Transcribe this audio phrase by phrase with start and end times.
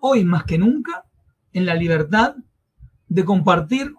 [0.00, 1.04] Hoy más que nunca
[1.54, 2.36] en la libertad
[3.08, 3.94] de compartir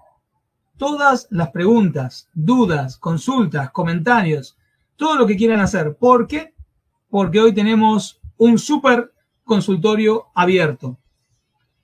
[0.77, 4.57] todas las preguntas, dudas, consultas, comentarios,
[4.95, 5.95] todo lo que quieran hacer.
[5.95, 6.53] ¿Por qué?
[7.09, 9.11] Porque hoy tenemos un super
[9.43, 10.97] consultorio abierto.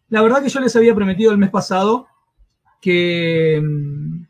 [0.10, 2.08] La verdad que yo les había prometido el mes pasado
[2.80, 4.24] que mm,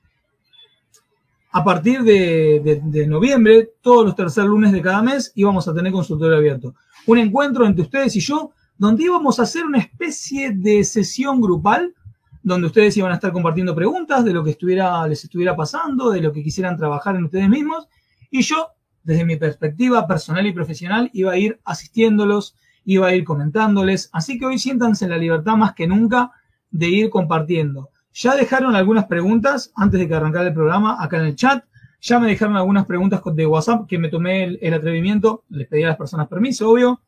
[1.52, 5.92] a partir de, de, noviembre, todos los tercer lunes de cada mes, íbamos a tener
[5.92, 6.74] consultorio abierto.
[7.06, 11.94] Un encuentro entre ustedes y yo, donde íbamos a hacer una especie de sesión grupal,
[12.42, 16.22] donde ustedes iban a estar compartiendo preguntas de lo que estuviera, les estuviera pasando, de
[16.22, 17.88] lo que quisieran trabajar en ustedes mismos,
[18.32, 18.70] y yo,
[19.04, 22.56] desde mi perspectiva personal y profesional, iba a ir asistiéndolos,
[22.86, 24.10] iba a ir comentándoles.
[24.14, 26.32] Así que hoy siéntanse en la libertad más que nunca
[26.72, 27.90] de ir compartiendo.
[28.14, 31.66] Ya dejaron algunas preguntas antes de que arrancara el programa acá en el chat.
[32.00, 35.90] Ya me dejaron algunas preguntas de WhatsApp que me tomé el, atrevimiento, les pedí a
[35.90, 37.02] las personas permiso, obvio,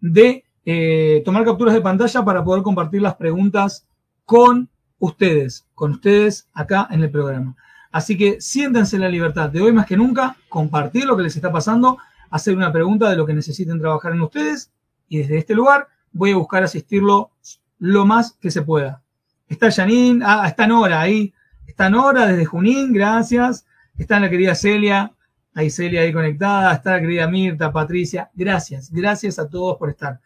[0.00, 3.86] de eh, tomar capturas de pantalla para poder compartir las preguntas
[4.26, 7.56] con ustedes, con ustedes acá en el programa.
[7.90, 11.34] Así que siéntense en la libertad de hoy más que nunca, compartir lo que les
[11.34, 11.96] está pasando,
[12.28, 14.70] hacer una pregunta de lo que necesiten trabajar en ustedes
[15.08, 17.30] y desde este lugar voy a buscar asistirlo
[17.78, 19.00] lo más que se pueda.
[19.48, 21.32] Está Janine, ah, está Nora ahí,
[21.66, 23.64] está Nora desde Junín, gracias.
[23.96, 25.14] Está la querida Celia,
[25.54, 30.20] ahí Celia ahí conectada, está la querida Mirta, Patricia, gracias, gracias a todos por estar.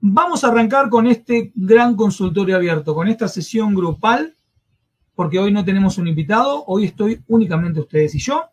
[0.00, 4.36] Vamos a arrancar con este gran consultorio abierto, con esta sesión grupal,
[5.16, 8.44] porque hoy no tenemos un invitado, hoy estoy únicamente ustedes y yo,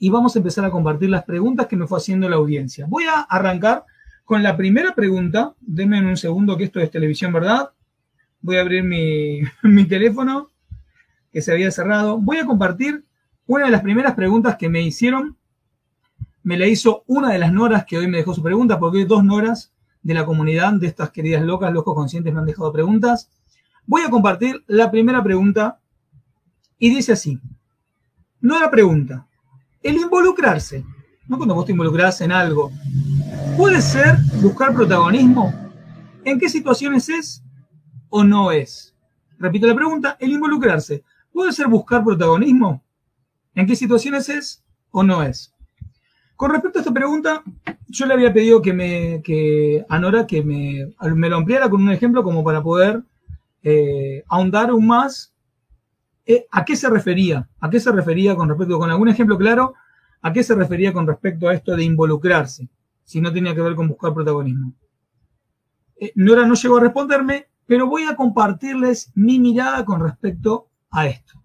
[0.00, 2.86] y vamos a empezar a compartir las preguntas que me fue haciendo la audiencia.
[2.88, 3.84] Voy a arrancar
[4.24, 7.70] con la primera pregunta, denme un segundo que esto es televisión, ¿verdad?
[8.40, 9.42] Voy a abrir mi,
[9.88, 10.50] teléfono
[11.32, 12.18] que se había cerrado.
[12.18, 13.04] Voy a compartir
[13.46, 15.36] una de las primeras preguntas que me hicieron.
[16.42, 19.04] Me la hizo una de las noras que hoy me dejó su pregunta, porque hay
[19.04, 19.72] dos noras
[20.08, 23.28] de la comunidad, de estas queridas locas, locos conscientes, me han dejado preguntas.
[23.84, 25.80] Voy a compartir la primera pregunta
[26.78, 27.38] y dice así.
[28.40, 29.26] No la pregunta.
[29.82, 30.82] El involucrarse,
[31.26, 32.70] no cuando vos te involucrás en algo,
[33.58, 35.52] puede ser buscar protagonismo.
[36.24, 37.42] ¿En qué situaciones es
[38.08, 38.96] o no es?
[39.38, 41.04] Repito la pregunta, el involucrarse.
[41.30, 42.82] ¿Puede ser buscar protagonismo?
[43.54, 45.52] ¿En qué situaciones es o no es?
[46.38, 47.42] Con respecto a esta pregunta,
[47.88, 51.82] yo le había pedido que me, que a Nora que me, me lo ampliara con
[51.82, 53.02] un ejemplo como para poder
[53.64, 55.34] eh, ahondar aún más
[56.24, 59.74] eh, a qué se refería, a qué se refería con respecto, con algún ejemplo claro,
[60.22, 62.68] a qué se refería con respecto a esto de involucrarse,
[63.02, 64.74] si no tenía que ver con buscar protagonismo.
[65.96, 71.08] Eh, Nora no llegó a responderme, pero voy a compartirles mi mirada con respecto a
[71.08, 71.42] esto.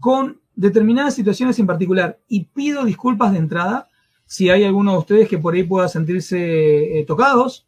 [0.00, 2.18] Con determinadas situaciones en particular.
[2.28, 3.88] Y pido disculpas de entrada
[4.26, 7.66] si hay alguno de ustedes que por ahí pueda sentirse eh, tocados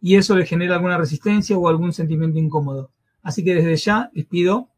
[0.00, 2.90] y eso les genera alguna resistencia o algún sentimiento incómodo.
[3.22, 4.68] Así que desde ya les pido,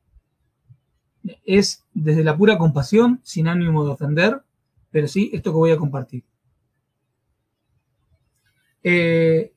[1.45, 4.43] es desde la pura compasión, sin ánimo de ofender,
[4.91, 6.23] pero sí esto que voy a compartir.
[8.85, 9.53] Eh,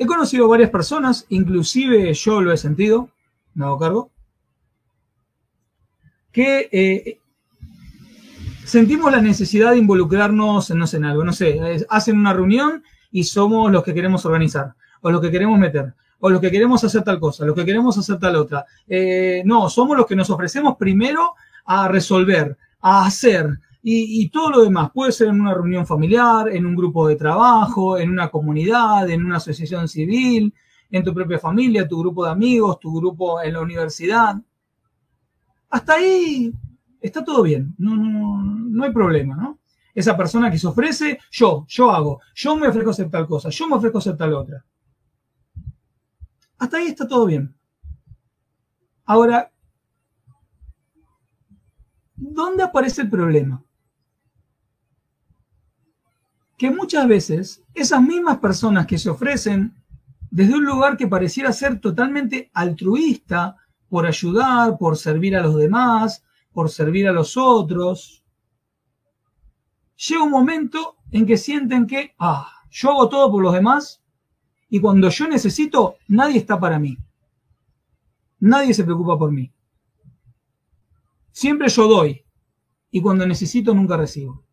[0.00, 3.10] He conocido varias personas, inclusive yo lo he sentido,
[3.52, 4.10] me hago cargo,
[6.32, 7.20] que eh,
[8.64, 12.82] sentimos la necesidad de involucrarnos en, no sé, en algo, no sé, hacen una reunión
[13.10, 16.82] y somos los que queremos organizar, o los que queremos meter, o los que queremos
[16.84, 18.64] hacer tal cosa, los que queremos hacer tal otra.
[18.86, 24.62] Eh, no, somos los que nos ofrecemos primero a resolver, a hacer, y, todo lo
[24.62, 24.90] demás.
[24.92, 29.24] Puede ser en una reunión familiar, en un grupo de trabajo, en una comunidad, en
[29.24, 30.52] una asociación civil,
[30.90, 34.36] en tu propia familia, tu grupo de amigos, tu grupo en la universidad.
[35.70, 36.52] Hasta ahí
[37.00, 39.58] está todo bien, no, no, no hay problema, ¿no?
[39.94, 43.68] Esa persona que se ofrece, yo, yo hago, yo me ofrezco hacer tal cosa, yo
[43.68, 44.64] me ofrezco hacer tal otra.
[46.58, 47.54] Hasta ahí está todo bien.
[49.04, 49.50] Ahora,
[52.16, 53.62] ¿dónde aparece el problema?
[56.60, 59.72] que muchas veces esas mismas personas que se ofrecen
[60.30, 63.56] desde un lugar que pareciera ser totalmente altruista,
[63.90, 68.24] por ayudar, por servir a los demás, por servir a los otros,
[69.96, 74.00] llega un momento en que sienten que, ah, Yo hago todo por los demás
[74.68, 76.96] y cuando yo necesito, nadie está para mí.
[78.38, 79.52] Nadie se preocupa por mí.
[81.32, 82.24] Siempre yo doy
[82.92, 84.44] y cuando necesito nunca recibo.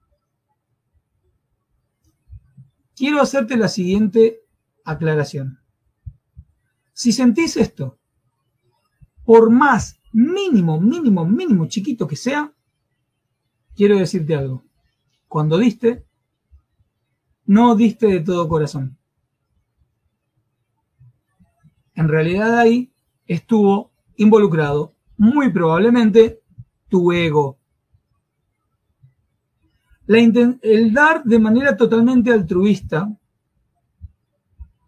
[2.96, 4.42] Quiero hacerte la siguiente
[4.84, 5.60] aclaración.
[6.94, 8.00] Si sentís esto,
[9.28, 12.54] por más mínimo, mínimo, mínimo chiquito que sea,
[13.76, 14.64] quiero decirte algo.
[15.28, 16.06] Cuando diste,
[17.46, 18.98] no diste de todo corazón.
[21.94, 22.94] En realidad ahí
[23.26, 26.42] estuvo involucrado muy probablemente
[26.88, 27.58] tu ego.
[30.08, 33.14] el dar de manera totalmente altruista,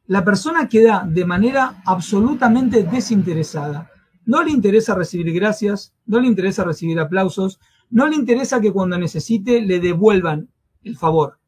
[0.08, 3.92] la persona que da de manera absolutamente desinteresada,
[4.30, 7.60] no le interesa recibir gracias, no le interesa recibir aplausos,
[7.90, 10.50] no le interesa que cuando necesite le devuelvan
[10.84, 11.40] el favor.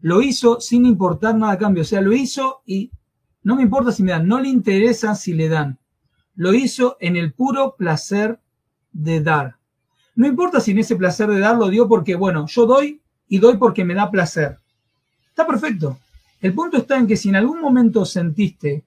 [0.00, 2.92] Lo hizo sin importar nada a cambio, o sea, lo hizo y
[3.42, 5.78] no me importa si me dan, no le interesa si le dan.
[6.34, 8.40] Lo hizo en el puro placer
[8.92, 9.56] de dar.
[10.14, 13.38] No importa si en ese placer de dar lo dio porque, bueno, yo doy y
[13.38, 14.56] doy porque me da placer.
[15.28, 15.98] Está perfecto.
[16.40, 18.82] El punto está en que si en algún momento sentiste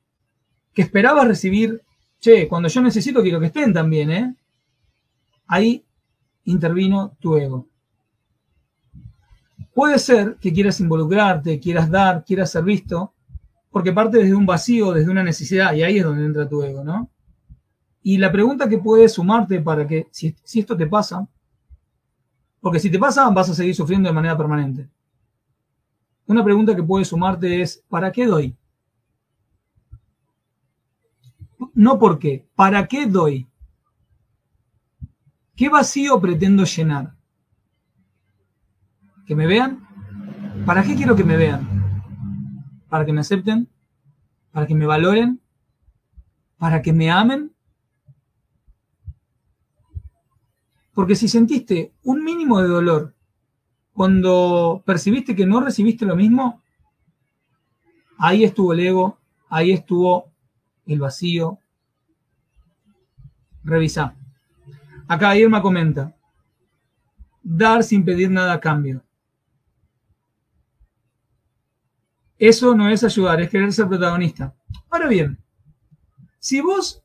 [0.74, 1.84] que esperabas recibir,
[2.20, 4.36] che, cuando yo necesito quiero que estén también, ¿eh?
[5.48, 5.86] Ahí
[6.46, 7.68] intervino tu ego.
[9.74, 13.14] Puede ser que quieras involucrarte, quieras dar, quieras ser visto,
[13.70, 16.84] porque parte desde un vacío, desde una necesidad, y ahí es donde entra tu ego,
[16.84, 17.10] ¿no?
[18.02, 21.28] Y la pregunta que puede sumarte para que, si, esto te pasa,
[22.62, 24.88] porque si te pasa vas a seguir sufriendo de manera permanente.
[26.28, 28.56] Una pregunta que puede sumarte es, ¿para qué doy?
[31.76, 33.48] No por qué, ¿para qué doy?
[35.56, 37.16] ¿Qué vacío pretendo llenar?
[39.28, 39.86] ¿Que me vean?
[40.66, 41.68] ¿Para qué quiero que me vean?
[42.90, 43.70] ¿Para que me acepten?
[44.52, 45.42] ¿Para que me valoren?
[46.58, 47.54] ¿Para que me amen?
[50.94, 53.16] Porque si sentiste un mínimo de dolor
[53.92, 56.62] cuando percibiste que no recibiste lo mismo,
[58.18, 59.18] ahí estuvo el ego,
[59.50, 60.32] ahí estuvo
[60.86, 61.60] el vacío.
[63.66, 64.16] Revisa.
[65.08, 66.16] Acá Irma comenta,
[67.44, 69.04] dar sin pedir nada a cambio.
[72.38, 74.54] Eso no es ayudar, es querer ser protagonista.
[74.90, 75.38] Ahora bien,
[76.40, 77.04] si vos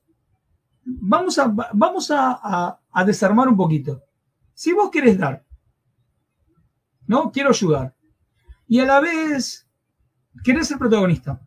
[0.85, 4.03] vamos a, vamos a, desarmar un poquito.
[4.55, 5.45] Si vos querés dar,
[7.07, 7.31] ¿no?
[7.31, 7.95] Quiero ayudar.
[8.67, 9.67] Y a la vez
[10.45, 11.41] querés ser protagonista.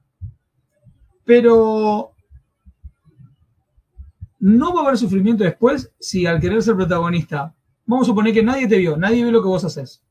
[1.26, 2.13] Pero
[4.44, 7.56] no va a haber sufrimiento después si al querer ser protagonista,
[7.86, 10.04] vamos a suponer que nadie te vio, nadie ve lo que vos haces.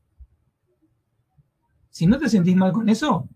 [1.91, 3.29] Si no te sentís mal con eso,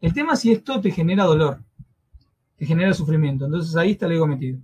[0.00, 1.62] el tema es si esto te genera dolor,
[2.56, 3.44] te genera sufrimiento.
[3.44, 4.58] Entonces ahí está el ego metido.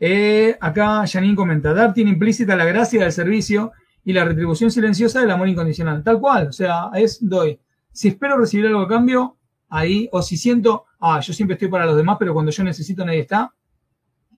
[0.00, 3.72] Eh, acá Janine comenta, dar tiene implícita la gracia del servicio
[4.04, 6.02] y la retribución silenciosa del amor incondicional.
[6.02, 7.60] Tal cual, o sea, es doy.
[7.92, 9.36] Si espero recibir algo a cambio,
[9.68, 13.04] ahí, o si siento, ah, yo siempre estoy para los demás, pero cuando yo necesito
[13.04, 13.52] nadie está,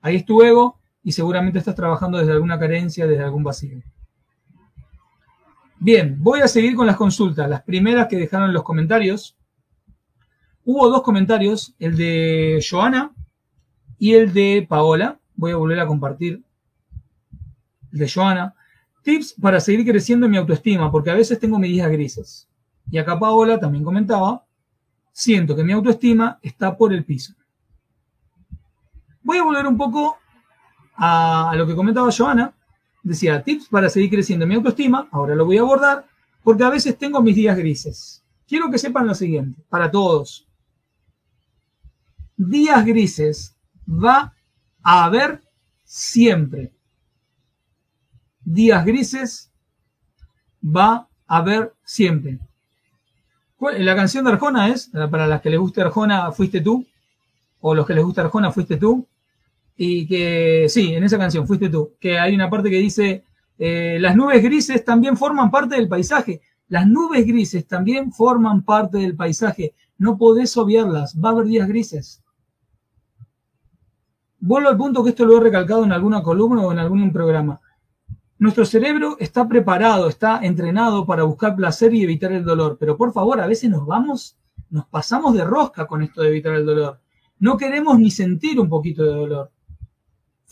[0.04, 3.82] ahí es tu ego y seguramente estás trabajando desde alguna carencia, desde algún vacío.
[5.78, 7.48] Bien, voy a seguir con las consultas.
[7.48, 9.34] Las primeras que dejaron los comentarios.
[10.62, 13.12] Hubo dos comentarios, el de Joana
[13.98, 16.42] y el de Paola voy a volver a compartir
[17.92, 18.54] el de Joana.
[19.02, 22.46] Tips para seguir creciendo en mi autoestima, porque a veces tengo mis grises.
[22.90, 24.44] Y acá Paola también comentaba,
[25.12, 27.34] siento que mi autoestima está por el piso.
[29.24, 30.18] Voy a volver un poco
[30.96, 32.54] a, lo que comentaba Joana.
[33.02, 36.06] Decía, tips para seguir creciendo en mi autoestima, ahora lo voy a abordar,
[36.42, 38.22] porque a veces tengo mis días grises.
[38.46, 40.46] Quiero que sepan lo siguiente, para todos.
[42.36, 43.56] Días grises
[43.88, 44.34] va
[44.82, 45.42] a haber
[45.84, 46.72] siempre.
[48.42, 49.50] Días grises
[50.62, 52.38] va a haber siempre.
[53.78, 56.86] La canción de Arjona es, para las que les guste Arjona, fuiste tú,
[57.60, 59.06] o los que les gusta Arjona, fuiste tú,
[59.76, 63.24] y que sí, en esa canción, fuiste tú, que hay una parte que dice,
[63.58, 68.98] eh, las nubes grises también forman parte del paisaje, las nubes grises también forman parte
[68.98, 72.22] del paisaje, no podés obviarlas, va a haber días grises.
[74.40, 77.60] Vuelvo al punto que esto lo he recalcado en alguna columna o en algún programa.
[78.38, 83.12] Nuestro cerebro está preparado, está entrenado para buscar placer y evitar el dolor, pero por
[83.12, 84.36] favor, a veces nos vamos,
[84.68, 87.00] nos pasamos de rosca con esto de evitar el dolor.
[87.38, 89.50] No queremos ni sentir un poquito de dolor.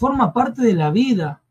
[0.02, 1.44] Forma parte de la vida.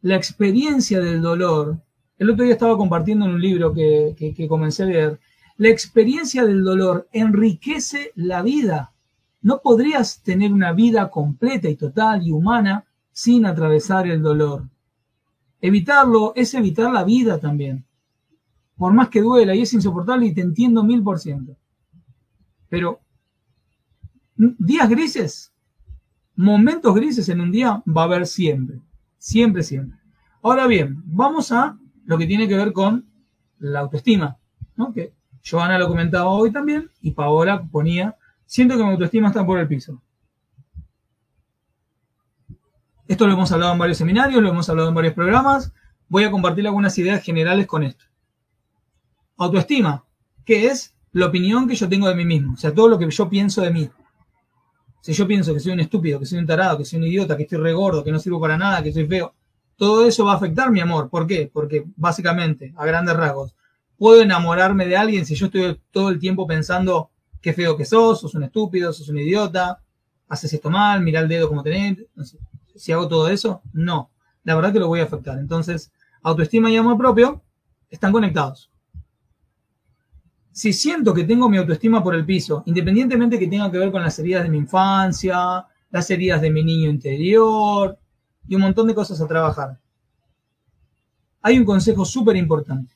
[0.00, 1.80] La experiencia del dolor
[2.18, 5.20] El otro día estaba compartiendo en un libro que, que comencé a leer.
[5.58, 8.94] La experiencia del dolor enriquece la vida.
[9.42, 14.68] No podrías tener una vida completa y total y humana sin atravesar el dolor.
[15.60, 17.84] Evitarlo es evitar la vida también.
[18.76, 21.56] Por más que duela y es insoportable y te entiendo mil por ciento.
[22.68, 22.98] Pero
[24.34, 25.52] días grises,
[26.38, 28.80] momentos grises en un día va a haber siempre.
[29.18, 29.98] Siempre, siempre.
[30.40, 31.76] Ahora bien, vamos a
[32.06, 33.06] lo que tiene que ver con
[33.58, 34.38] la autoestima.
[34.94, 35.12] Que
[35.44, 38.16] Joana lo comentaba hoy también y Paola ponía,
[38.46, 40.00] siento que mi autoestima está por el piso.
[43.08, 45.72] Esto lo hemos hablado en varios seminarios, lo hemos hablado en varios programas.
[46.08, 48.04] Voy a compartir algunas ideas generales con esto.
[49.38, 50.04] Autoestima,
[50.44, 53.10] que es la opinión que yo tengo de mí mismo, o sea, todo lo que
[53.10, 53.90] yo pienso de mí.
[55.00, 57.36] Si yo pienso que soy un estúpido, que soy un tarado, que soy un idiota,
[57.36, 59.34] que estoy regordo, que no sirvo para nada, que soy feo,
[59.76, 61.08] todo eso va a afectar mi amor.
[61.08, 61.50] ¿Por qué?
[61.52, 63.54] Porque básicamente, a grandes rasgos,
[63.96, 68.20] puedo enamorarme de alguien si yo estoy todo el tiempo pensando qué feo que sos,
[68.20, 69.80] sos un estúpido, sos un idiota,
[70.28, 71.98] haces esto mal, mira el dedo como tenés,
[72.74, 74.10] si hago todo eso, no.
[74.44, 75.38] La verdad que lo voy a afectar.
[75.38, 77.42] Entonces, autoestima y amor propio
[77.90, 78.70] están conectados.
[80.58, 84.02] Si siento que tengo mi autoestima por el piso, independientemente que tenga que ver con
[84.02, 87.96] las heridas de mi infancia, las heridas de mi niño interior
[88.48, 89.78] y un montón de cosas a trabajar,
[91.42, 92.92] hay un consejo súper importante.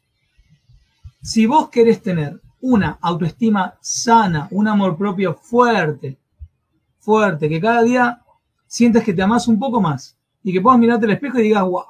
[1.23, 6.19] Si vos querés tener una autoestima sana, un amor propio fuerte,
[6.99, 8.23] fuerte, que cada día
[8.67, 11.63] sientes que te amas un poco más y que puedas mirarte al espejo y digas,
[11.63, 11.85] wow,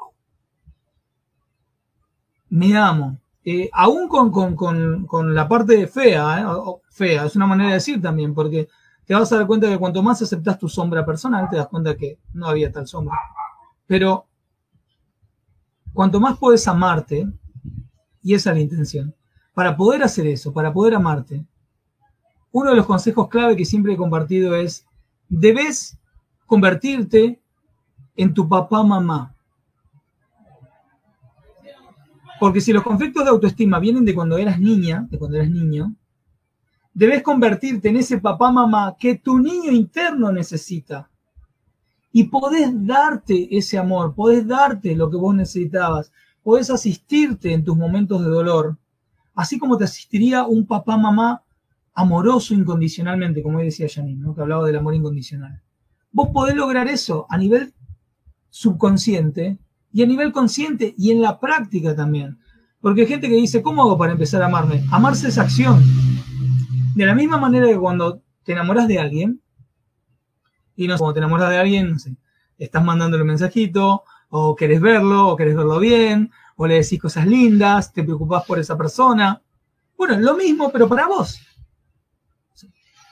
[2.51, 3.22] me amo.
[3.45, 6.45] Eh, aún con, la parte fea, ¿eh?
[6.91, 8.69] fea, es una manera de decir también, porque
[9.05, 11.97] te vas a dar cuenta que cuanto más aceptas tu sombra personal, te das cuenta
[11.97, 13.19] que no había tal sombra.
[13.87, 14.27] Pero
[15.93, 17.27] cuanto más puedes amarte,
[18.23, 19.15] y esa es la intención,
[19.55, 21.45] para poder hacer eso, para poder amarte,
[22.53, 24.87] uno de los consejos clave que siempre he compartido es,
[25.29, 25.99] debes
[26.47, 27.43] convertirte
[28.15, 28.85] en tu papá
[32.43, 35.95] Porque si los conflictos de autoestima vienen de cuando eras niña, de cuando eras niño,
[36.93, 41.09] debes convertirte en ese papá mamá que tu niño interno necesita.
[42.11, 46.11] Y podés darte ese amor, podés darte lo que vos necesitabas,
[46.43, 48.77] podés asistirte en tus momentos de dolor,
[49.37, 51.45] así como te asistiría un papá mamá
[51.95, 55.63] amoroso incondicionalmente, como decía Janine, que hablaba del amor incondicional
[56.11, 57.73] vos podés lograr eso a nivel
[58.51, 59.59] subconsciente
[59.93, 62.39] y a nivel consciente y en la práctica también.
[62.81, 64.85] Porque hay gente que dice, ¿cómo hago para empezar a amarme?
[64.91, 65.83] Amarse es acción.
[66.95, 69.41] De la misma manera que cuando te enamoras de alguien,
[70.75, 72.17] y no sé, cuando te enamoras de alguien, no sé,
[72.59, 77.27] estás mandándole un mensajito, o querés verlo, o querés verlo bien, o le decís cosas
[77.27, 79.41] lindas, te preocupás por esa persona.
[79.97, 81.39] Bueno, lo mismo, pero para vos.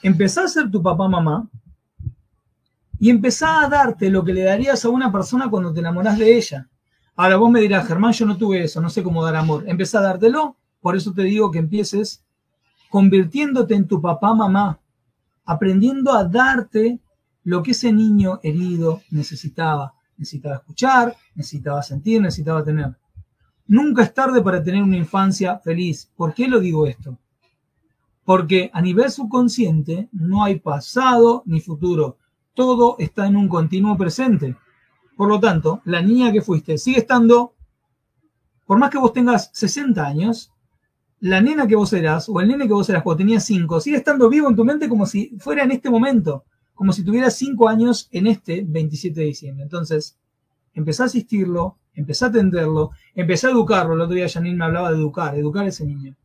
[0.03, 1.49] Empezás a ser tu papá, mamá,
[2.99, 6.37] y empezá a darte lo que le darías a una persona cuando te enamorás de
[6.37, 6.69] ella.
[7.21, 9.65] Ahora vos me dirás, Germán, yo no tuve eso, no sé cómo dar amor.
[9.67, 12.25] Empezá a dártelo, por eso te digo que empieces
[12.89, 14.81] convirtiéndote en tu papá, mamá,
[15.45, 16.99] aprendiendo a darte
[17.45, 19.93] lo que ese niño herido necesitaba.
[20.17, 22.97] Necesitaba escuchar, necesitaba sentir, necesitaba tener.
[23.67, 26.11] Nunca es tarde para tener una infancia feliz.
[26.17, 27.19] ¿Por qué lo digo esto?
[28.25, 32.17] Porque a nivel subconsciente no hay pasado ni futuro
[32.55, 34.57] todo está en un continuo presente.
[35.21, 37.53] Por lo tanto, la niña que fuiste sigue estando,
[38.65, 40.51] por más que vos tengas 60 años,
[41.19, 43.99] la nena que vos eras o el nene que vos eras cuando tenías 5 sigue
[43.99, 47.69] estando vivo en tu mente como si fuera en este momento, como si tuvieras 5
[47.69, 49.63] años en este 27 de diciembre.
[49.63, 50.17] Entonces,
[50.73, 53.93] empezá a asistirlo, empezá a atenderlo, empezá a educarlo.
[53.93, 56.17] El otro día Janine me hablaba de educar, educar a ese niño.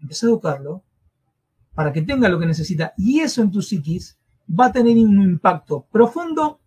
[0.00, 0.82] Empezá a educarlo
[1.74, 2.94] para que tenga lo que necesita.
[2.96, 4.16] Y eso en tu psiquis
[4.48, 6.61] va a tener un impacto profundo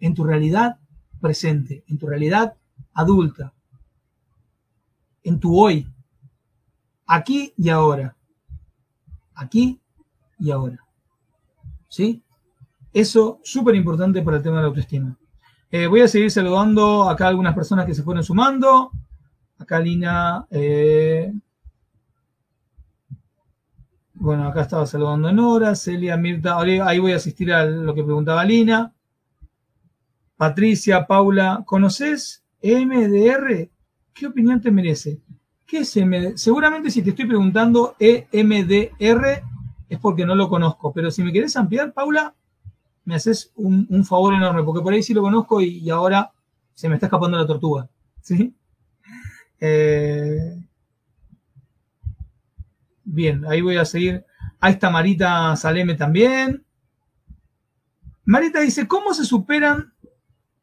[0.00, 0.78] en tu realidad
[1.20, 2.54] presente, en tu realidad
[2.94, 3.52] adulta,
[5.22, 5.86] en tu hoy,
[7.06, 8.16] aquí y ahora,
[9.34, 9.80] aquí
[10.38, 10.78] y ahora.
[11.88, 12.22] ¿Sí?
[12.92, 15.16] Eso súper importante para el tema de la autoestima.
[15.70, 18.90] Eh, voy a seguir saludando acá algunas personas que se fueron sumando.
[19.58, 21.32] Acá Lina, eh,
[24.14, 28.44] bueno, acá estaba saludando Nora, Celia, Mirta, ahí voy a asistir a lo que preguntaba
[28.44, 28.92] Lina.
[30.36, 33.70] Patricia, Paula, ¿conoces EMDR?
[34.12, 35.20] ¿Qué opinión te merece?
[35.66, 36.36] ¿Qué es EMDR?
[36.38, 39.42] Seguramente si te estoy preguntando EMDR
[39.88, 42.34] es porque no lo conozco, pero si me querés ampliar, Paula,
[43.04, 46.32] me haces un, favor enorme, porque por ahí sí lo conozco y, y, ahora
[46.74, 47.88] se me está escapando la tortuga.
[48.20, 48.54] ¿sí?
[49.60, 50.60] Eh,
[53.04, 54.24] bien, ahí voy a seguir.
[54.60, 56.64] Ahí está Marita Saleme también.
[58.24, 59.94] Marita dice, ¿cómo se superan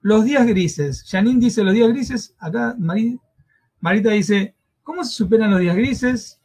[0.03, 1.03] los días grises?
[1.10, 2.36] Janine dice los días grises.
[2.38, 2.75] Acá
[3.79, 6.39] Marita dice, ¿cómo se superan los días grises?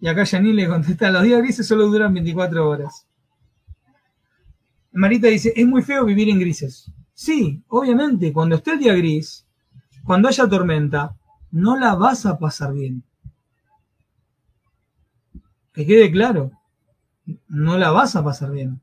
[0.00, 3.06] Y acá Janine le contesta, los días grises solo duran 24 horas.
[4.92, 6.90] Marita dice, es muy feo vivir en grises.
[7.12, 9.46] Sí, obviamente, cuando esté el día gris,
[10.02, 11.14] cuando haya tormenta,
[11.50, 13.04] no la vas a pasar bien.
[15.72, 16.52] Que quede claro,
[17.48, 18.80] no la vas a pasar bien.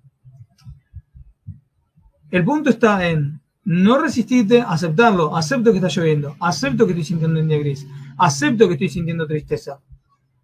[2.29, 5.35] El punto está en no resistirte, aceptarlo.
[5.35, 7.87] Acepto que está lloviendo, acepto que estoy sintiendo un día gris,
[8.17, 9.79] acepto que estoy sintiendo tristeza,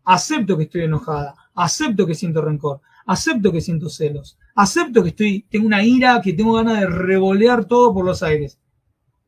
[0.03, 5.45] acepto que estoy enojada, acepto que siento rencor, acepto que siento celos, acepto que estoy,
[5.49, 8.59] tengo una ira, que tengo ganas de revolear todo por los aires.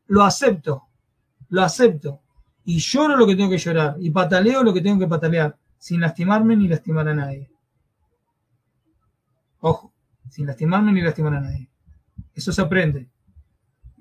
[0.06, 0.84] Lo acepto,
[1.48, 2.20] lo acepto.
[2.64, 6.00] Y lloro lo que tengo que llorar, y pataleo lo que tengo que patalear, sin
[6.00, 7.50] lastimarme ni lastimar a nadie.
[9.60, 9.92] Ojo,
[10.28, 11.68] sin lastimarme ni lastimar a nadie.
[12.34, 13.08] Eso se aprende.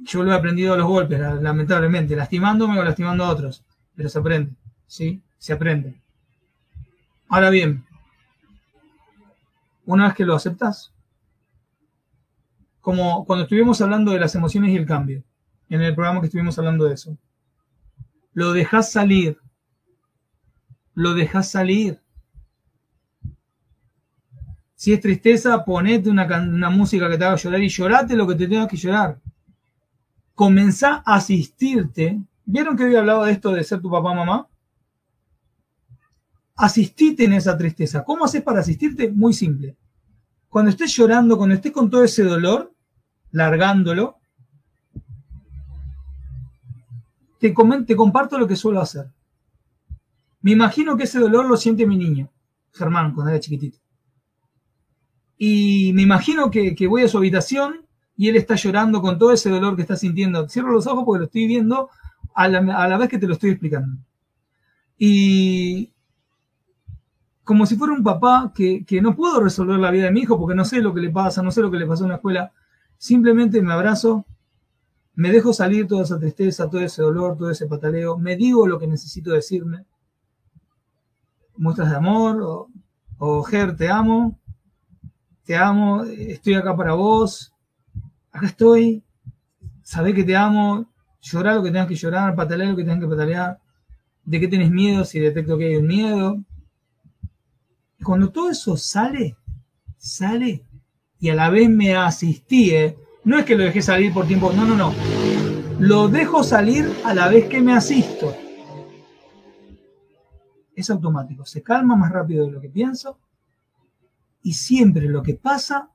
[0.04, 3.64] Yo lo he aprendido a los golpes, lamentablemente, lastimándome o lastimando a otros.
[3.96, 4.54] Pero se aprende,
[4.88, 5.22] ¿sí?
[5.38, 6.00] Se aprende.
[7.28, 7.86] Ahora bien,
[9.86, 10.94] una vez que lo aceptas,
[12.82, 15.24] como cuando estuvimos hablando de las emociones y el cambio,
[15.70, 17.18] en el programa que estuvimos hablando de eso,
[18.34, 19.38] lo dejas salir,
[20.94, 22.00] lo dejas salir.
[24.76, 28.36] Si es tristeza, ponete una, una, música que te haga llorar y llorate lo que
[28.36, 29.20] te tengas que llorar.
[30.40, 32.18] Comenzá a asistirte.
[32.46, 34.48] ¿Vieron que había hablado de esto de ser tu papá mamá?
[36.56, 38.06] asistite en esa tristeza.
[38.06, 39.12] ¿Cómo haces para asistirte?
[39.12, 39.76] Muy simple.
[40.48, 42.74] Cuando estés llorando, cuando estés con todo ese dolor,
[43.32, 44.16] largándolo,
[47.38, 47.54] te,
[47.86, 49.12] te comparto lo que suelo hacer.
[50.40, 52.32] Me imagino que ese dolor lo siente mi niño,
[52.72, 53.80] Germán, cuando era chiquitito.
[55.38, 57.89] Y me imagino que, voy a su habitación
[58.20, 60.50] y él está llorando con todo ese dolor que está sintiendo.
[60.50, 61.90] Cierro los ojos porque lo estoy viendo
[62.34, 63.98] a la, a la vez que te lo estoy explicando.
[64.98, 65.94] Y,
[67.46, 70.54] como si fuera un papá que, no puedo resolver la vida de mi hijo porque
[70.54, 72.52] no sé lo que le pasa, no sé lo que le pasó en la escuela.
[72.98, 74.26] Simplemente me abrazo,
[75.16, 78.80] me dejo salir toda esa tristeza, todo ese dolor, todo ese pataleo, me digo lo
[78.80, 79.86] que necesito decirme.
[81.56, 82.68] Muestras de amor, o,
[83.18, 84.38] o Ger, te amo,
[85.46, 87.54] te amo, estoy acá para vos,
[88.32, 89.04] acá estoy,
[89.84, 90.90] sabé que te amo,
[91.22, 93.60] llorar lo que tengas que llorar, patalear lo que tengas que patalear,
[94.24, 96.44] de qué tienes miedo si detecto que hay un miedo,
[98.04, 99.36] cuando todo eso sale,
[99.98, 100.66] sale,
[101.20, 102.98] y a la vez me asistí, ¿eh?
[103.26, 104.94] no es que lo dejé salir por tiempo, no, no, no.
[105.80, 108.36] Lo dejo salir a la vez que me asisto.
[110.76, 113.20] Es automático, se calma más rápido de lo que pienso
[114.42, 115.92] y siempre lo que pasa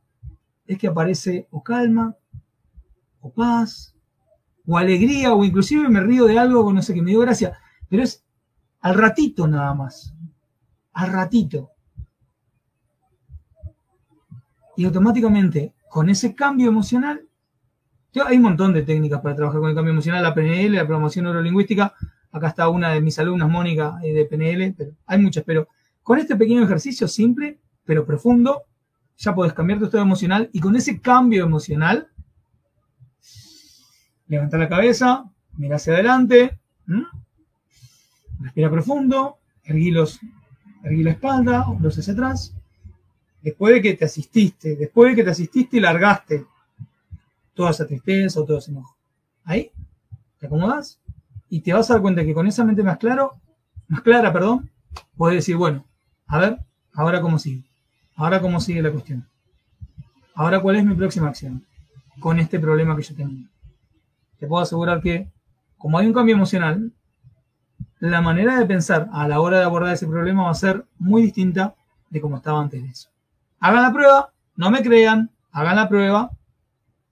[0.67, 2.17] es que aparece o calma,
[3.25, 3.95] o paz,
[4.67, 7.59] o alegría, o inclusive me río de algo, no sé, que me dio gracia,
[7.89, 8.23] pero es
[8.81, 10.15] al ratito nada más,
[10.93, 11.71] al ratito.
[14.77, 17.27] Y automáticamente, con ese cambio emocional,
[18.27, 21.25] hay un montón de técnicas para trabajar con el cambio emocional, la PNL, la programación
[21.25, 21.95] neurolingüística,
[22.31, 25.69] acá está una de mis alumnas, Mónica, eh, de PNL, pero hay muchas, pero
[26.03, 28.65] con este pequeño ejercicio simple, pero profundo,
[29.17, 32.09] ya puedes cambiar tu estado emocional y con ese cambio emocional,
[34.29, 35.25] levanta la cabeza,
[35.57, 36.59] mira hacia adelante,
[38.41, 40.21] respira profundo, erguí, los,
[40.83, 42.55] erguí la espalda, hombros hacia atrás,
[43.43, 46.47] después de que te asististe, después de que te asististe y largaste
[47.55, 48.97] toda esa tristeza o todo ese enojo.
[49.45, 49.71] Ahí,
[50.39, 50.99] te acomodas
[51.49, 53.35] y te vas a dar cuenta que con esa mente más claro,
[53.89, 54.71] más clara, perdón,
[55.17, 55.85] puedes decir, bueno,
[56.27, 56.59] a ver,
[56.95, 57.65] ahora cómo sigue.
[58.17, 59.27] Ahora cómo sigue la cuestión.
[60.35, 61.65] Ahora cuál es mi próxima acción
[62.21, 63.49] con este problema que yo tengo.
[64.39, 65.29] Te puedo asegurar que,
[65.79, 66.93] como hay un cambio emocional,
[68.01, 71.23] la manera de pensar a la hora de abordar ese problema va a ser muy
[71.23, 71.75] distinta
[72.11, 73.11] de como estaba antes.
[73.61, 76.31] Hagan la prueba, no me crean, hagan la prueba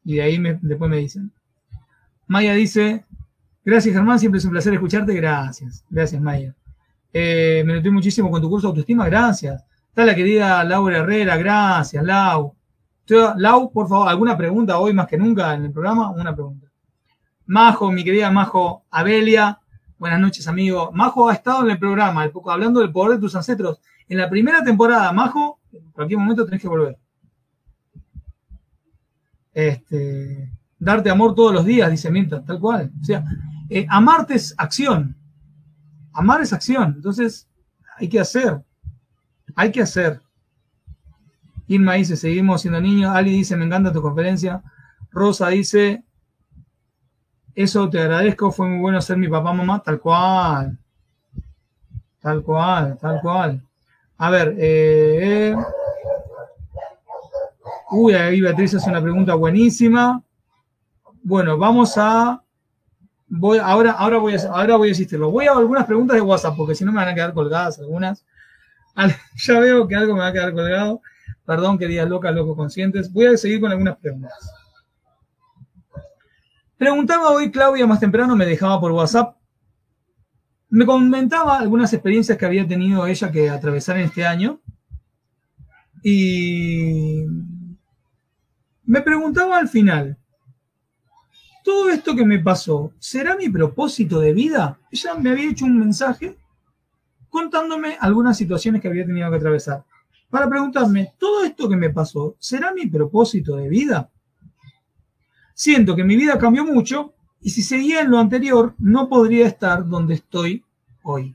[0.05, 1.33] y de ahí después me dicen.
[2.27, 3.05] Maya dice,
[3.65, 6.55] gracias Germán, siempre es un placer escucharte, gracias, gracias Maya.
[7.13, 9.65] Eh, me noté muchísimo con tu curso de autoestima, gracias.
[9.89, 12.55] Está la querida Laura Herrera, gracias Lau.
[13.37, 16.11] Lau, por favor, ¿alguna pregunta hoy más que nunca en el programa?
[16.11, 16.62] Una pregunta.
[17.47, 19.61] Majo, mi querida Majo Abelia,
[19.99, 20.93] buenas noches amigo.
[20.93, 23.81] Majo ha estado en el programa, hablando del poder de tus ancestros.
[24.09, 26.99] En la primera temporada, Majo en cualquier momento tenés que volver.
[29.53, 32.93] Este, darte amor todos los días, dice Milton, tal cual.
[33.01, 33.25] O sea,
[33.69, 35.17] eh, amarte es acción.
[36.13, 36.95] Amar es acción.
[36.97, 37.49] Entonces,
[37.97, 38.63] hay que hacer.
[39.55, 40.21] Hay que hacer.
[41.67, 43.15] Irma dice, seguimos siendo niños.
[43.15, 44.63] Ali dice, me encanta tu conferencia.
[45.11, 46.05] Rosa dice,
[47.55, 50.79] eso te agradezco, fue muy bueno ser mi papá, mamá, tal cual.
[52.21, 53.63] Tal cual, tal cual.
[54.17, 55.57] A ver, eh,
[57.91, 60.23] uy, ahí Beatriz hace una pregunta buenísima.
[61.23, 62.43] Bueno, vamos a,
[63.29, 65.31] voy, ahora, ahora voy a, ahora voy a asistirlo.
[65.31, 68.25] Voy a algunas preguntas de WhatsApp, porque si no me van a quedar colgadas algunas.
[69.37, 71.01] Ya veo que algo me va a quedar colgado.
[71.45, 73.13] Perdón, queridas locas, locos conscientes.
[73.13, 74.62] Voy a seguir con algunas preguntas.
[76.83, 79.37] Preguntaba hoy Claudia más temprano, me dejaba por WhatsApp.
[80.69, 84.61] Me comentaba algunas experiencias que había tenido ella que atravesar en este año.
[86.03, 87.23] Y
[88.83, 90.19] me preguntaba al final,
[91.63, 94.81] ¿todo esto que me pasó será mi propósito de vida?
[94.91, 96.37] Ella me había hecho un mensaje
[97.29, 99.85] contándome algunas situaciones que había tenido que atravesar.
[100.29, 104.11] Para preguntarme, ¿todo esto que me pasó será mi propósito de vida?
[105.55, 109.87] Siento que mi vida cambió mucho y si seguía en lo anterior no podría estar
[109.87, 110.65] donde estoy
[111.03, 111.35] hoy.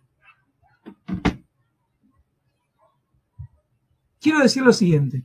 [4.19, 5.23] Quiero decir lo siguiente.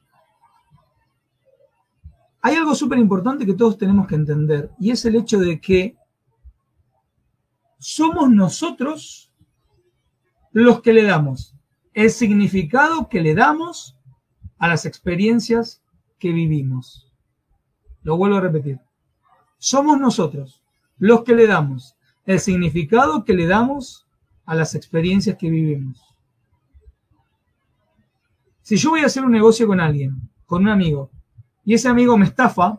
[2.41, 5.97] Hay algo súper importante que todos tenemos que entender y es el hecho de que
[7.79, 9.33] somos nosotros
[10.53, 11.53] los que le damos
[11.95, 13.97] el significado que le damos
[14.59, 15.83] a las experiencias
[16.19, 17.12] que vivimos.
[18.03, 18.79] Lo vuelvo a repetir.
[19.59, 20.62] Somos nosotros
[20.99, 24.07] los que le damos el significado que le damos
[24.47, 26.01] a las experiencias que vivimos.
[28.62, 31.11] Si yo voy a hacer un negocio con alguien, con un amigo,
[31.65, 32.79] y ese amigo me estafa,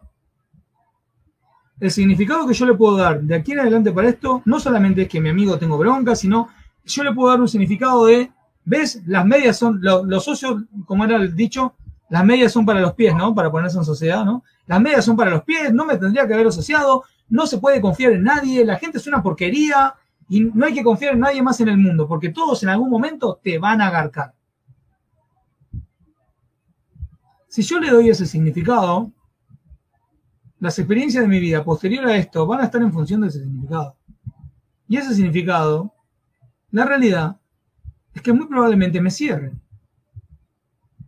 [1.79, 5.03] el significado que yo le puedo dar de aquí en adelante para esto no solamente
[5.03, 6.49] es que mi amigo tengo bronca, sino
[6.86, 8.31] yo le puedo dar un significado de,
[8.63, 9.01] ¿ves?
[9.05, 11.75] Las medias son, los socios, como era el dicho,
[12.09, 13.33] las medias son para los pies, ¿no?
[13.33, 14.43] Para ponerse en sociedad, ¿no?
[14.65, 17.81] Las medias son para los pies, no me tendría que haber asociado, no se puede
[17.81, 19.95] confiar en nadie, la gente es una porquería
[20.29, 22.89] y no hay que confiar en nadie más en el mundo, porque todos en algún
[22.89, 24.33] momento te van a agarcar.
[27.47, 29.11] Si yo le doy ese significado,
[30.59, 33.39] las experiencias de mi vida posterior a esto van a estar en función de ese
[33.39, 33.97] significado.
[34.87, 35.93] Y ese significado,
[36.71, 37.37] la realidad,
[38.13, 39.53] es que muy probablemente me cierre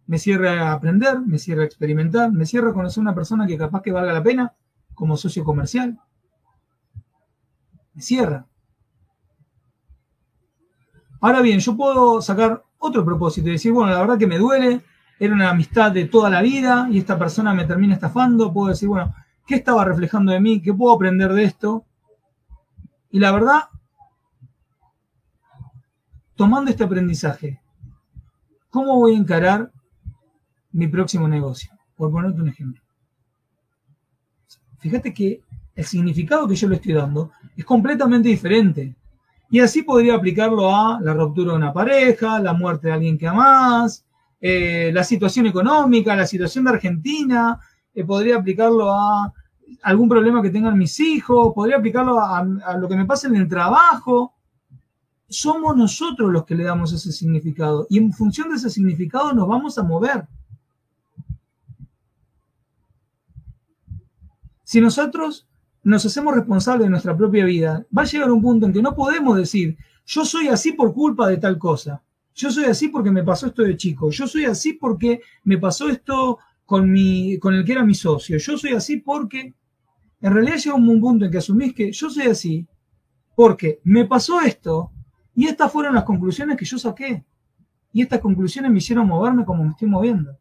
[0.07, 3.57] me cierra a aprender, me cierra a experimentar, me cierra a conocer una persona que
[3.57, 4.53] capaz que valga la pena
[4.93, 5.99] como socio comercial.
[7.93, 8.45] Me cierra.
[11.21, 14.83] Ahora bien, yo puedo sacar otro propósito y decir, bueno, la verdad que me duele,
[15.19, 18.89] era una amistad de toda la vida y esta persona me termina estafando, puedo decir,
[18.89, 19.15] bueno,
[19.47, 20.61] ¿qué estaba reflejando de mí?
[20.61, 21.85] ¿Qué puedo aprender de esto?
[23.09, 23.61] Y la verdad,
[26.35, 27.61] tomando este aprendizaje,
[28.69, 29.71] ¿cómo voy a encarar
[30.75, 32.81] mi próximo negocio, por ponerte un ejemplo.
[34.79, 35.39] Fíjate que
[35.73, 38.95] el significado que yo le estoy dando es completamente diferente.
[39.49, 43.27] Y así podría aplicarlo a la ruptura de una pareja, la muerte de alguien que
[43.27, 44.05] amas,
[44.41, 47.57] eh, la situación económica, la situación de Argentina,
[47.93, 49.33] eh, podría aplicarlo a
[49.83, 53.37] algún problema que tengan mis hijos, podría aplicarlo a, a lo que me pasa en
[53.37, 54.33] el trabajo.
[55.29, 59.47] Somos nosotros los que le damos ese significado y en función de ese significado nos
[59.47, 60.27] vamos a mover.
[64.65, 65.47] Si nosotros
[65.83, 68.93] nos hacemos responsables de nuestra propia vida, va a llegar un punto en que no
[68.93, 73.23] podemos decir, yo soy así por culpa de tal cosa, yo soy así porque me
[73.23, 77.63] pasó esto de chico, yo soy así porque me pasó esto con, mi, con el
[77.63, 79.53] que era mi socio, yo soy así porque...
[80.21, 82.67] En realidad llega un punto en que asumís que yo soy así
[83.35, 84.91] porque me pasó esto
[85.35, 87.23] y estas fueron las conclusiones que yo saqué.
[87.93, 90.35] Y estas conclusiones me hicieron moverme como me estoy moviendo.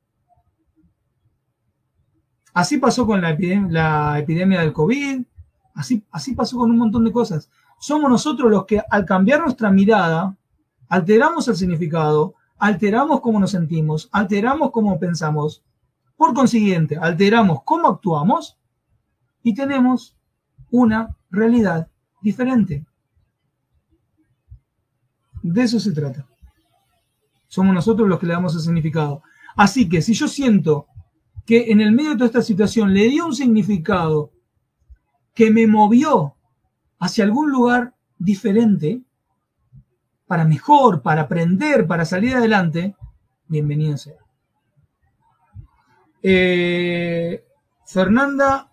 [2.54, 5.22] Así pasó con la, epidemia, del COVID,
[5.74, 7.50] así, así pasó con un montón de cosas.
[7.80, 10.36] Somos nosotros los que al cambiar nuestra mirada,
[10.88, 15.64] alteramos el significado, alteramos cómo nos sentimos, alteramos cómo pensamos,
[16.16, 18.56] por consiguiente, alteramos cómo actuamos
[19.42, 20.16] y tenemos
[20.70, 21.88] una realidad
[22.22, 22.86] diferente.
[25.42, 26.24] De eso se trata.
[27.48, 29.22] Somos nosotros los que le damos el significado.
[29.56, 30.86] Así que si yo siento
[31.46, 34.30] que en el medio de toda esta situación le dio un significado
[35.35, 36.37] que me movió
[36.98, 39.02] hacia algún lugar diferente,
[40.26, 42.96] para mejor, para aprender, para salir adelante,
[43.46, 44.14] bienvenido sea.
[46.22, 47.44] Eh,
[47.85, 48.70] Fernanda,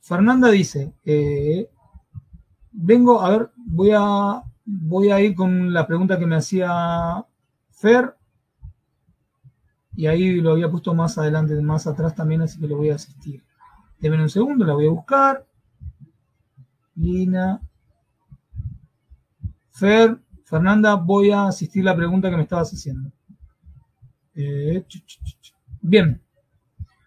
[0.00, 1.68] Fernanda dice, eh,
[2.72, 7.24] vengo, a ver, voy a voy a ir con la pregunta que me hacía
[7.70, 8.16] Fer.
[9.96, 12.96] Y ahí lo había puesto más adelante, más atrás también, así que le voy a
[12.96, 13.42] asistir.
[13.98, 15.46] Deben un segundo, la voy a buscar.
[16.94, 17.60] Lina.
[19.70, 23.10] Fer, Fernanda, voy a asistir la pregunta que me estabas haciendo.
[24.34, 24.84] Eh,
[25.80, 26.20] bien.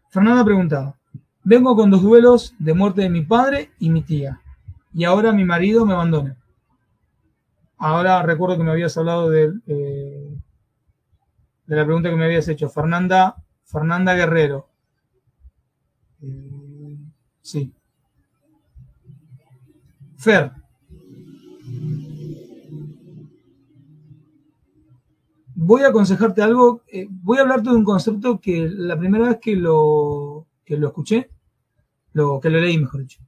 [0.09, 0.95] Fernanda preguntaba.
[1.43, 4.41] Vengo con dos duelos de muerte de mi padre y mi tía.
[4.93, 6.37] Y ahora mi marido me abandona.
[7.77, 9.98] Ahora recuerdo que me habías hablado de, eh,
[11.69, 12.67] de la pregunta que me habías hecho.
[12.67, 14.67] Fernanda, Fernanda Guerrero.
[16.21, 16.97] Eh,
[17.41, 17.71] sí.
[20.17, 20.51] Fer.
[25.53, 26.81] Voy a aconsejarte algo.
[26.87, 30.87] Eh, voy a hablarte de un concepto que la primera vez que lo, que lo
[30.87, 31.29] escuché,
[32.13, 33.21] lo, que lo leí, mejor dicho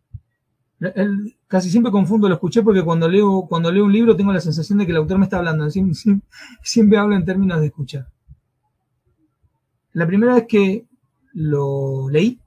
[1.47, 4.79] casi siempre confundo, lo escuché porque cuando leo, cuando leo un libro tengo la sensación
[4.79, 5.69] de que el autor me está hablando.
[6.63, 8.07] Siempre, hablo en términos de escuchar.
[9.93, 10.85] La primera vez que
[11.33, 12.39] lo leí,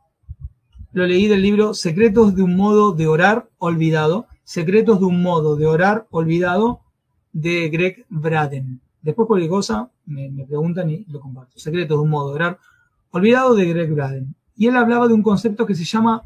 [0.93, 4.27] lo leí del libro Secretos de un modo de orar olvidado.
[4.45, 6.81] Secretos de un modo de orar olvidado
[7.33, 8.81] de Greg Braden.
[9.03, 11.59] Después cualquier cosa me, me preguntan y lo comparto.
[11.59, 12.59] Secretos de un modo de orar
[13.11, 14.35] olvidado de Greg Braden.
[14.57, 16.23] Y él hablaba de un concepto que se llama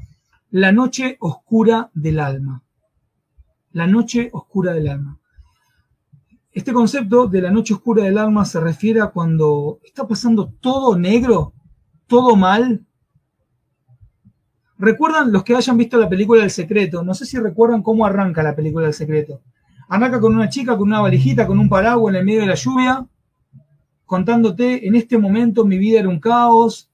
[0.50, 2.62] la noche oscura del alma.
[3.72, 5.18] La noche oscura del alma.
[6.58, 10.98] Este concepto de la noche oscura del alma se refiere a cuando está pasando todo
[10.98, 11.52] negro,
[12.08, 12.84] todo mal.
[14.76, 17.04] ¿Recuerdan los que hayan visto la película El Secreto?
[17.04, 19.40] No sé si recuerdan cómo arranca la película El Secreto.
[19.88, 22.56] Arranca con una chica, con una valijita, con un paraguas en el medio de la
[22.56, 23.06] lluvia,
[24.04, 26.90] contándote, en este momento mi vida era un caos,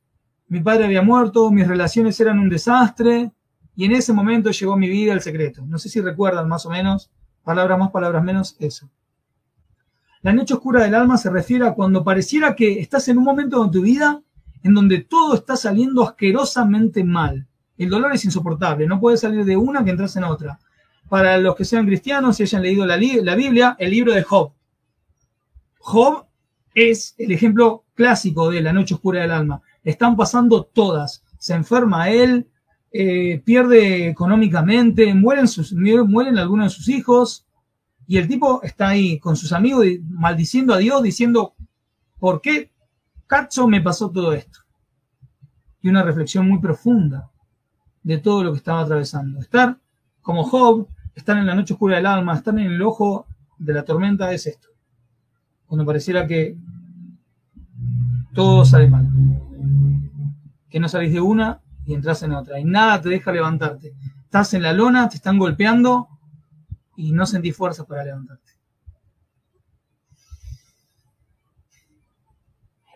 [0.47, 3.33] mi padre había muerto, mis relaciones eran un desastre,
[3.75, 5.65] y en ese momento llegó mi vida el secreto.
[5.65, 7.11] No sé si recuerdan más o menos,
[7.43, 8.91] palabras más, palabras menos, eso.
[10.25, 13.63] La noche oscura del alma se refiere a cuando pareciera que estás en un momento
[13.63, 14.23] de tu vida
[14.63, 17.47] en donde todo está saliendo asquerosamente mal.
[17.77, 20.59] El dolor es insoportable, no puedes salir de una que entras en otra.
[21.11, 24.53] Para los que sean cristianos y hayan leído la, Biblia, el libro de Job.
[25.77, 26.25] Job
[26.75, 29.61] es el ejemplo clásico de la noche oscura del alma.
[29.83, 31.23] Están pasando todas.
[31.37, 32.49] Se enferma él,
[32.91, 37.45] eh, pierde económicamente, mueren algunos de sus hijos,
[38.07, 41.55] y el tipo está ahí con sus amigos maldiciendo a Dios, diciendo,
[42.19, 42.71] ¿por qué
[43.27, 44.61] cacho me pasó todo esto?
[45.81, 47.31] Y una reflexión muy profunda
[48.03, 49.41] de todo lo que estaba atravesando.
[49.41, 49.79] Estar
[50.21, 53.27] como Job, estar en la noche oscura del alma, estar en el ojo
[53.59, 54.69] de la tormenta es esto.
[55.67, 56.57] Cuando pareciera que
[58.35, 59.09] todo sale mal.
[60.69, 62.59] Que no salís de una y entras en otra.
[62.59, 63.95] Y nada te deja levantarte.
[64.25, 66.09] Estás en la lona, te están golpeando
[66.97, 68.53] y no sentís fuerzas para levantarte.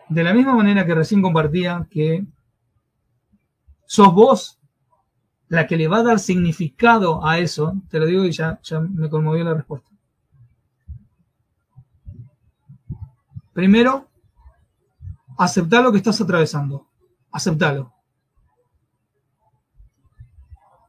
[0.09, 2.25] De la misma manera que recién compartía que
[3.85, 4.59] sos vos
[5.47, 8.79] la que le va a dar significado a eso, te lo digo y ya, ya
[8.79, 9.89] me conmovió la respuesta.
[13.53, 14.09] Primero,
[15.37, 16.87] aceptar lo que estás atravesando.
[17.31, 17.93] Aceptalo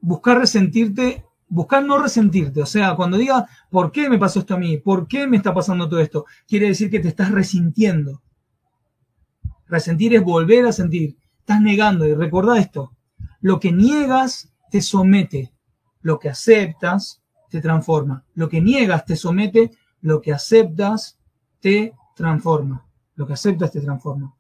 [0.01, 2.63] buscar resentirte, buscar no resentirte.
[2.63, 4.79] O sea, cuando diga, ¿por qué me pasó esto a mí?
[4.79, 6.25] ¿Por qué me está pasando todo esto?
[6.47, 8.23] Quiere decir que te estás resintiendo.
[9.67, 11.19] Resentir es volver a sentir.
[11.41, 12.07] Estás negando.
[12.07, 12.93] Y recuerda esto.
[13.41, 15.53] Lo que niegas te somete.
[16.01, 18.25] Lo que aceptas te transforma.
[18.35, 19.73] Lo que niegas te somete.
[20.01, 21.19] Lo que aceptas
[21.61, 22.87] te transforma.
[23.17, 24.35] Lo que aceptas te transforma.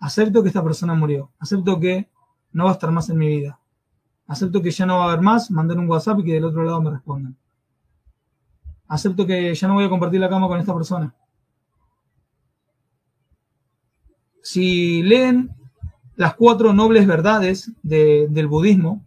[0.00, 1.30] Acepto que esta persona murió.
[1.38, 2.10] Acepto que
[2.52, 3.59] no va a estar más en mi vida.
[4.30, 6.62] Acepto que ya no va a haber más, mandar un WhatsApp y que del otro
[6.62, 7.36] lado me respondan.
[8.86, 11.12] Acepto que ya no voy a compartir la cama con esta persona.
[14.40, 15.50] Si leen
[16.14, 19.04] las cuatro nobles verdades del budismo,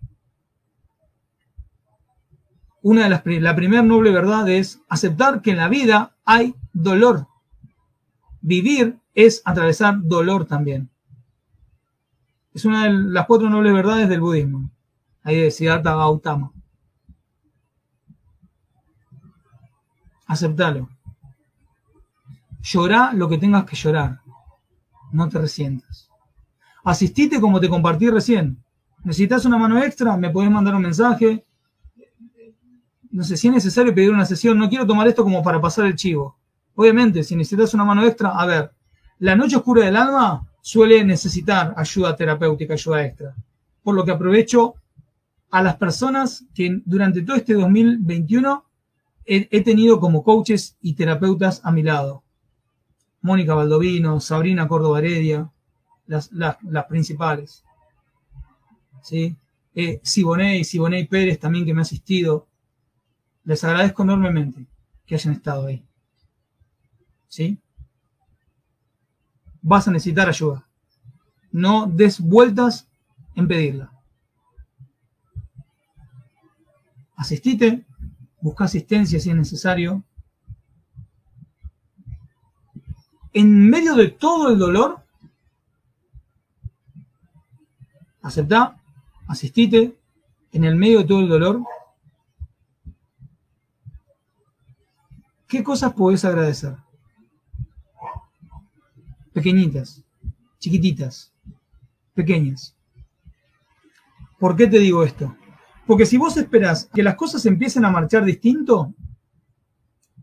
[2.82, 7.28] una de las la primera noble verdad es aceptar que en la vida hay dolor.
[8.42, 10.90] Vivir es atravesar dolor también.
[12.54, 14.70] Es una de las cuatro nobles verdades del budismo.
[15.24, 16.52] Ahí de Siddhartha Gautama.
[20.28, 20.90] Aceptalo.
[22.62, 24.22] Llorá lo que tengas que llorar.
[25.12, 26.10] No te resientas.
[26.84, 28.64] Asistite como te compartí recién.
[29.04, 30.18] ¿Necesitas una mano extra?
[30.18, 31.46] Me podés mandar un mensaje.
[33.12, 35.86] No sé, si es necesario pedir una sesión, no quiero tomar esto como para pasar
[35.86, 36.38] el chivo.
[36.76, 38.72] Obviamente, si necesitas una mano extra, a ver,
[39.20, 43.36] la noche oscura del alma suele necesitar ayuda terapéutica, ayuda extra.
[43.84, 44.76] Por lo que aprovecho
[45.54, 48.66] a las personas que durante todo este 2021
[49.24, 52.24] he, tenido como coaches y terapeutas a mi lado.
[53.22, 55.52] Mónica Baldovino, Sabrina Córdoba Heredia,
[56.08, 56.32] las,
[56.90, 57.64] principales.
[59.04, 59.36] ¿Sí?
[59.76, 62.48] Eh, Siboney, Siboney Pérez también que me ha asistido.
[63.44, 64.66] Les agradezco enormemente
[65.06, 65.86] que hayan estado ahí.
[67.28, 67.60] ¿Sí?
[69.62, 70.68] Vas a necesitar ayuda.
[71.52, 72.90] No des vueltas
[73.36, 73.94] en pedirla.
[77.24, 77.86] Asistite,
[78.42, 80.04] busca asistencia si es necesario.
[83.32, 85.02] En medio de todo el dolor,
[88.22, 88.78] acepta,
[89.26, 89.98] asistite,
[90.52, 91.64] en el medio de todo el dolor,
[95.48, 96.76] ¿qué cosas podés agradecer?
[99.32, 100.04] Pequeñitas,
[100.60, 101.32] chiquititas,
[102.14, 102.76] pequeñas.
[104.38, 105.34] ¿Por qué te digo esto?
[105.86, 108.94] Porque si vos esperás que las cosas empiecen a marchar distinto,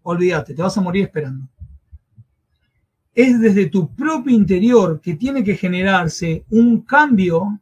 [0.02, 1.46] olvídate, te vas a morir esperando.
[3.14, 7.60] Es desde tu propio interior que tiene que generarse un cambio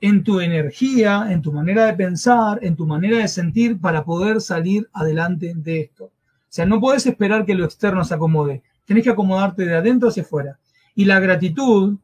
[0.00, 4.40] en tu energía, en tu manera de pensar, en tu manera de sentir para poder
[4.40, 6.04] salir adelante de esto.
[6.04, 8.62] O sea, no puedes esperar que lo externo se acomode.
[8.86, 10.58] Tenés que acomodarte de adentro hacia afuera.
[10.94, 11.98] Y la gratitud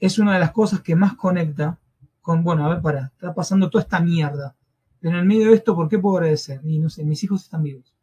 [0.00, 1.78] es una de las cosas que más conecta
[2.24, 4.56] con, bueno, a ver, para, está pasando toda esta mierda.
[5.02, 6.58] En el medio de esto, ¿por qué puedo agradecer?
[6.64, 7.94] Y no sé, mis hijos están vivos.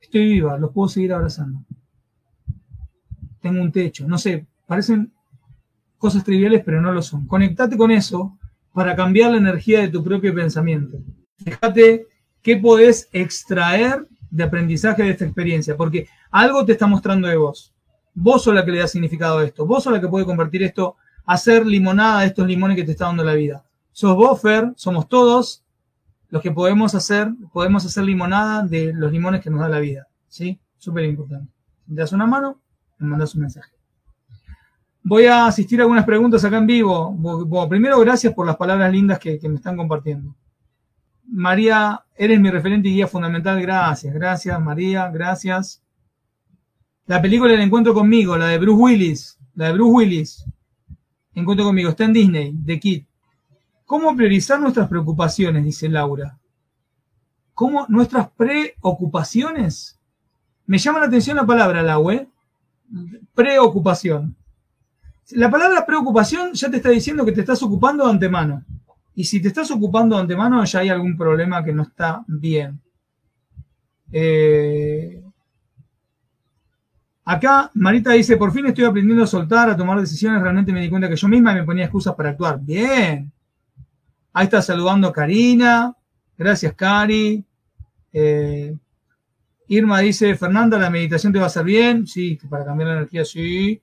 [0.00, 1.60] Estoy viva, los puedo seguir abrazando.
[3.42, 5.12] Tengo un techo, no sé, parecen
[5.98, 7.26] cosas triviales, pero no lo son.
[7.26, 8.38] Conectate con eso
[8.72, 10.96] para cambiar la energía de tu propio pensamiento.
[11.44, 12.06] Fíjate
[12.40, 17.74] qué podés extraer de aprendizaje de esta experiencia, porque algo te está mostrando de vos.
[18.14, 20.62] Vos sos la que le da significado a esto, vos sos la que puede convertir
[20.62, 20.96] esto
[21.28, 23.62] hacer limonada de estos limones que te está dando la vida.
[23.92, 24.40] Sos vos,
[24.76, 25.62] somos todos
[26.30, 30.08] los que podemos hacer, podemos hacer limonada de los limones que nos da la vida.
[30.26, 30.58] ¿Sí?
[30.78, 31.52] Súper importante.
[31.86, 32.58] Te das una mano,
[32.96, 33.70] me mandas un mensaje.
[35.02, 37.14] Voy a asistir a algunas preguntas acá en vivo.
[37.68, 40.34] Primero, gracias por las palabras lindas que, que me están compartiendo.
[41.26, 43.60] María, eres mi referente y guía fundamental.
[43.60, 45.82] Gracias, gracias, María, gracias.
[47.04, 49.38] La película El Encuentro conmigo, la de Bruce Willis.
[49.54, 50.44] La de Bruce Willis.
[51.38, 53.04] Encuentro conmigo, está en Disney, de Kid.
[53.86, 55.64] ¿Cómo priorizar nuestras preocupaciones?
[55.64, 56.36] Dice Laura.
[57.54, 60.00] ¿Cómo nuestras preocupaciones?
[60.66, 62.16] Me llama la atención la palabra, Laura.
[62.16, 62.28] ¿eh?
[63.34, 64.34] Preocupación.
[65.30, 68.64] La palabra preocupación ya te está diciendo que te estás ocupando de antemano.
[69.14, 72.80] Y si te estás ocupando de antemano, ya hay algún problema que no está bien.
[74.10, 75.22] Eh,
[77.30, 80.40] Acá Marita dice, por fin estoy aprendiendo a soltar, a tomar decisiones.
[80.40, 82.58] Realmente me di cuenta que yo misma me ponía excusas para actuar.
[82.58, 83.30] Bien.
[84.32, 85.94] Ahí está saludando Karina.
[86.38, 87.44] Gracias, Cari.
[88.14, 88.74] Eh,
[89.66, 92.06] Irma dice, Fernanda, la meditación te va a hacer bien.
[92.06, 93.78] Sí, para cambiar la energía, sí.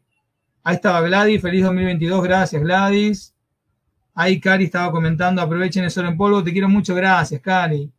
[0.63, 3.35] Ahí estaba Gladys, feliz 2022, gracias Gladys.
[4.15, 7.91] Ahí Cari estaba comentando, aprovechen el sol en polvo, te quiero mucho, gracias Cari.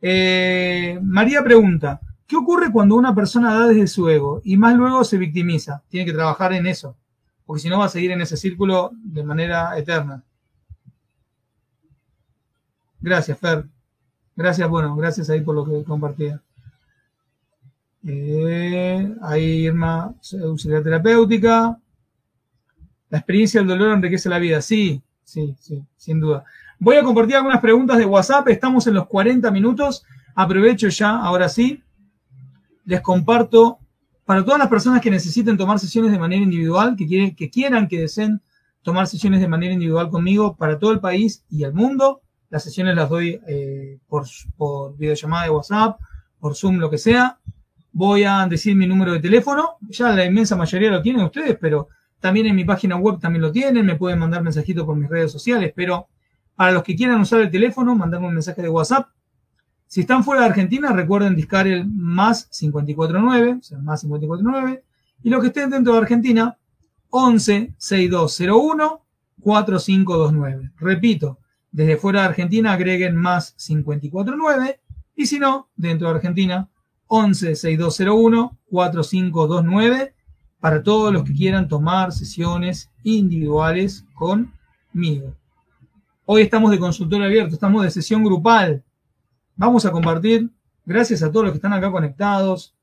[0.00, 2.00] Eh, María pregunta,
[2.32, 5.82] ¿Qué ocurre cuando una persona da desde su ego y más luego se victimiza?
[5.90, 6.96] Tiene que trabajar en eso,
[7.44, 10.24] porque si no va a seguir en ese círculo de manera eterna.
[13.02, 13.66] Gracias, Fer.
[14.34, 16.40] Gracias, bueno, gracias ahí por lo que compartía.
[18.06, 21.78] Eh, ahí Irma, auxiliar terapéutica.
[23.10, 24.62] La experiencia del dolor enriquece la vida.
[24.62, 26.46] Sí, sí, sí, sin duda.
[26.78, 28.48] Voy a compartir algunas preguntas de WhatsApp.
[28.48, 30.06] Estamos en los 40 minutos.
[30.34, 31.82] Aprovecho ya, ahora sí,
[32.84, 33.78] les comparto
[34.24, 38.00] para todas las personas que necesiten tomar sesiones de manera individual, que, que quieran, que
[38.00, 38.40] deseen
[38.82, 42.22] tomar sesiones de manera individual conmigo para todo el país y el mundo.
[42.50, 46.00] Las sesiones las doy eh, por, por videollamada de WhatsApp,
[46.38, 47.38] por Zoom, lo que sea.
[47.92, 49.76] Voy a decir mi número de teléfono.
[49.88, 51.88] Ya la inmensa mayoría lo tienen ustedes, pero
[52.20, 53.86] también en mi página web también lo tienen.
[53.86, 56.08] Me pueden mandar mensajitos por mis redes sociales, pero
[56.54, 59.08] para los que quieran usar el teléfono, mandarme un mensaje de WhatsApp
[59.92, 64.82] si están fuera de Argentina, recuerden discar el más 549, o sea, más 549.
[65.22, 66.56] Y los que estén dentro de Argentina,
[67.10, 69.02] 11 6201
[69.42, 70.70] 4529.
[70.78, 71.40] Repito,
[71.70, 74.80] desde fuera de Argentina agreguen más 549.
[75.14, 76.70] Y si no, dentro de Argentina,
[77.08, 80.14] 11 6201 4529
[80.58, 85.34] para todos los que quieran tomar sesiones individuales conmigo.
[86.24, 88.82] Hoy estamos de consultorio abierto, estamos de sesión grupal.
[89.62, 90.50] Vamos a compartir,
[90.84, 92.74] gracias a todos los que están acá conectados,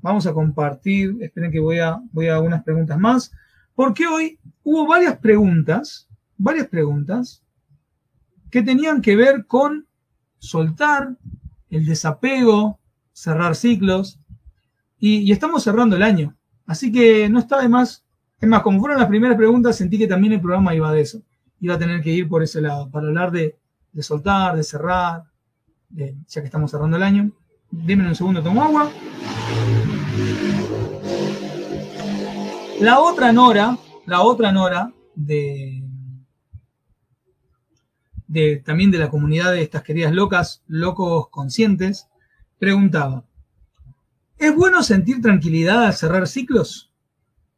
[0.00, 3.32] vamos a compartir, esperen que voy a, voy a unas preguntas más,
[3.74, 7.42] porque hoy hubo varias preguntas, varias preguntas
[8.52, 9.88] que tenían que ver con
[10.38, 11.16] soltar,
[11.70, 12.78] el desapego,
[13.12, 14.20] cerrar ciclos.
[15.00, 16.36] Y, estamos cerrando el año.
[16.66, 18.04] Así que no está de más.
[18.40, 21.20] Es más, como fueron las primeras preguntas, sentí que también el programa iba de eso.
[21.58, 23.58] Iba a tener que ir por ese lado, para hablar de,
[23.98, 25.24] soltar, de cerrar,
[25.90, 27.30] ya que estamos cerrando el año.
[27.70, 28.90] Dime un segundo, tomo agua.
[32.80, 33.76] La otra Nora,
[34.06, 35.82] la otra Nora de,
[38.26, 42.08] de también de la comunidad de estas queridas locas, locos conscientes,
[42.58, 43.24] preguntaba,
[44.38, 46.92] ¿es bueno sentir tranquilidad al cerrar ciclos?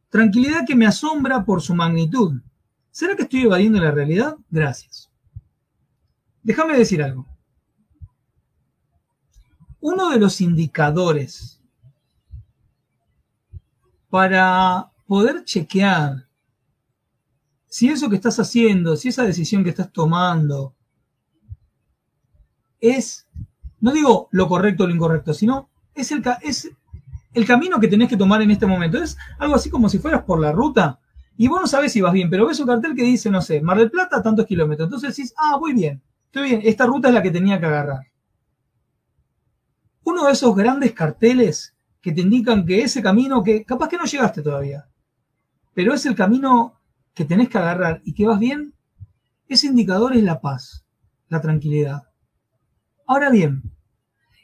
[0.09, 2.41] Tranquilidad que me asombra por su magnitud.
[2.89, 4.35] ¿Será que estoy evadiendo la realidad?
[4.49, 5.09] Gracias.
[6.43, 7.30] Déjame decir algo.
[9.81, 11.61] Uno de los indicadores
[14.09, 16.27] para poder chequear
[17.67, 20.75] si eso que estás haciendo, si esa decisión que estás tomando
[22.81, 23.27] es,
[23.79, 26.69] no digo lo correcto o lo incorrecto, sino es el, es
[27.33, 29.01] el camino que tenés que tomar en este momento.
[29.01, 30.99] Es algo así como si fueras por la ruta
[31.37, 33.61] y vos no sabés si vas bien, pero ves un cartel que dice, no sé,
[33.61, 34.87] Mar del Plata, tantos kilómetros.
[34.87, 38.10] Entonces decís, ah, voy bien, estoy bien, esta ruta es la que tenía que agarrar.
[40.11, 44.03] Uno de esos grandes carteles que te indican que ese camino, que capaz que no
[44.03, 44.89] llegaste todavía,
[45.73, 46.81] pero es el camino
[47.13, 48.73] que tenés que agarrar y que vas bien,
[49.47, 50.85] ese indicador es la paz,
[51.29, 52.09] la tranquilidad.
[53.07, 53.63] Ahora bien,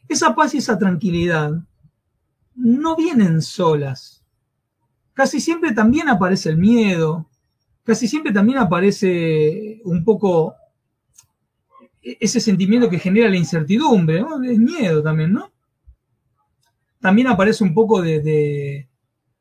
[0.08, 1.52] esa paz y esa tranquilidad
[2.56, 4.24] no vienen solas.
[5.14, 7.30] Casi siempre también aparece el miedo,
[7.84, 10.56] casi siempre también aparece un poco
[12.02, 14.42] ese sentimiento que genera la incertidumbre, ¿no?
[14.42, 15.57] Es miedo también, ¿no?
[17.00, 18.88] También aparece un poco de,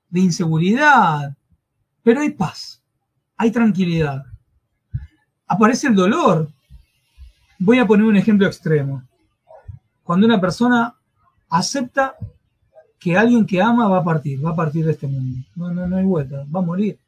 [0.09, 1.37] de inseguridad,
[2.03, 2.83] pero hay paz,
[3.37, 4.25] hay tranquilidad.
[5.47, 6.49] Aparece el dolor.
[7.59, 9.03] Voy a poner un ejemplo extremo.
[10.03, 10.95] Cuando una persona
[11.49, 12.17] acepta
[12.99, 15.45] que alguien que ama va a partir, va a partir de este mundo.
[15.55, 16.99] No, no, no hay vuelta, va a morir.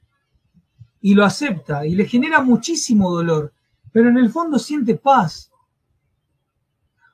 [1.01, 3.53] Y lo acepta y le genera muchísimo dolor,
[3.93, 5.51] pero en el fondo siente paz.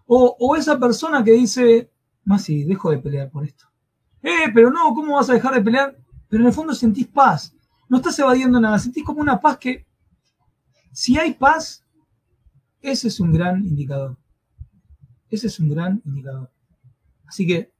[0.06, 1.90] O, o esa persona que dice,
[2.24, 3.66] más si dejo de pelear por esto.
[4.22, 5.96] Eh, pero no, ¿cómo vas a dejar de pelear?
[6.28, 7.54] Pero en el fondo sentís paz
[7.88, 9.86] no estás evadiendo nada, sentís como una paz que,
[10.92, 11.84] si hay paz,
[12.80, 14.16] ese es un gran indicador.
[15.30, 16.50] Ese es un gran indicador.
[17.26, 17.72] Así que,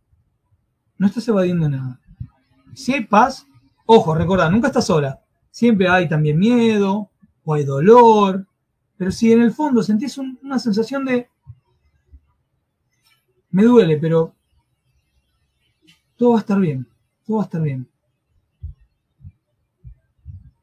[0.99, 2.01] no estás evadiendo nada.
[2.74, 3.47] Si hay paz,
[3.86, 5.20] ojo, recordad, nunca estás sola.
[5.51, 7.11] Siempre hay también miedo
[7.45, 8.47] o hay dolor.
[8.97, 11.28] Pero si en el fondo sentís una sensación de,
[13.55, 14.34] me duele, pero
[16.16, 16.86] todo va a estar bien,
[17.24, 17.88] todo va a estar bien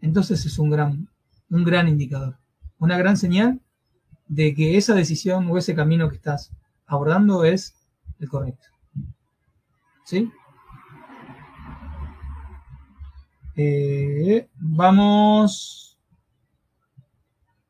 [0.01, 1.07] entonces es un gran,
[1.49, 2.35] un gran indicador,
[2.79, 3.59] una gran señal
[4.27, 6.51] de que esa decisión o ese camino que estás
[6.87, 7.75] abordando es
[8.19, 8.67] el correcto.
[10.03, 10.31] ¿Sí?
[13.55, 15.99] Eh, vamos.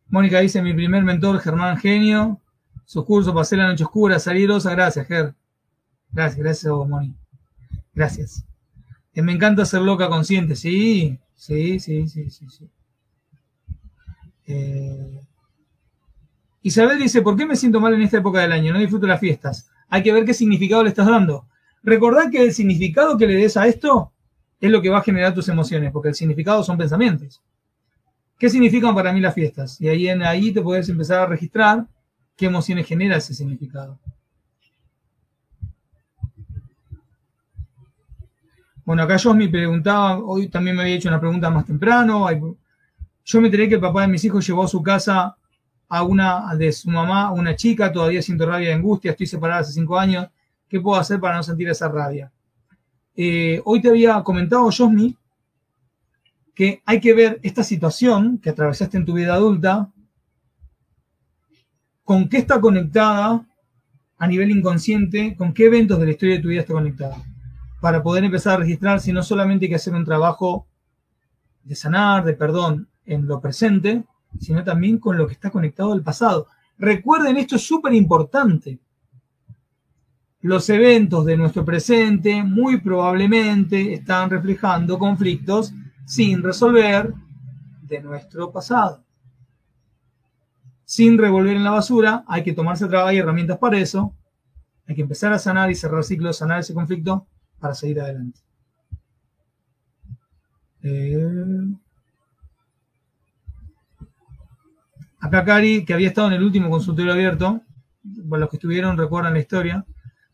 [0.07, 2.39] Mónica dice: Mi primer mentor, Germán Genio.
[2.85, 4.71] Sus cursos, pasé la noche oscura, salir rosa.
[4.71, 5.33] Gracias, Ger.
[6.11, 7.15] Gracias, gracias Moni.
[7.93, 8.45] Gracias.
[9.13, 11.17] Eh, me encanta ser loca consciente, sí.
[11.35, 12.69] Sí, sí, sí, sí, sí.
[14.45, 15.21] Eh,
[16.61, 18.73] Isabel dice, ¿por qué me siento mal en esta época del año?
[18.73, 19.69] No disfruto las fiestas.
[19.89, 21.47] Hay que ver qué significado le estás dando.
[21.83, 24.11] Recordad que el significado que le des a esto
[24.59, 27.41] es lo que va a generar tus emociones, porque el significado son pensamientos.
[28.37, 29.81] ¿Qué significan para mí las fiestas?
[29.81, 31.87] Y ahí, en, ahí te puedes empezar a registrar
[32.35, 33.99] qué emociones genera ese significado.
[38.83, 42.27] Bueno, acá yo me preguntaba, hoy también me había hecho una pregunta más temprano.
[43.23, 45.37] Yo me enteré que el papá de mis hijos llevó a su casa
[45.87, 49.73] a una de su mamá, una chica, todavía siento rabia y angustia, estoy separada hace
[49.73, 50.27] cinco años.
[50.67, 52.31] ¿Qué puedo hacer para no sentir esa rabia?
[53.15, 55.15] Eh, hoy te había comentado, Josmi,
[56.55, 59.89] que hay que ver esta situación que atravesaste en tu vida adulta,
[62.03, 63.45] con qué está conectada
[64.17, 67.17] a nivel inconsciente, con qué eventos de la historia de tu vida está conectada
[67.81, 70.67] para poder empezar a registrar si no solamente hay que hacer un trabajo
[71.63, 74.03] de sanar, de perdón en lo presente,
[74.39, 76.47] sino también con lo que está conectado al pasado.
[76.77, 78.79] Recuerden, esto es súper importante.
[80.41, 85.73] Los eventos de nuestro presente muy probablemente están reflejando conflictos
[86.05, 87.13] sin resolver
[87.81, 89.00] de nuestro pasado.
[90.91, 94.13] Sin revolver en la basura, hay que tomarse trabajo y herramientas para eso.
[94.85, 97.27] Hay que empezar a sanar y cerrar ciclos, sanar ese conflicto
[97.59, 98.41] para seguir adelante.
[100.83, 101.65] Eh,
[105.21, 107.61] acá Cari, que había estado en el último consultorio abierto,
[108.03, 109.85] los que estuvieron recuerdan la historia.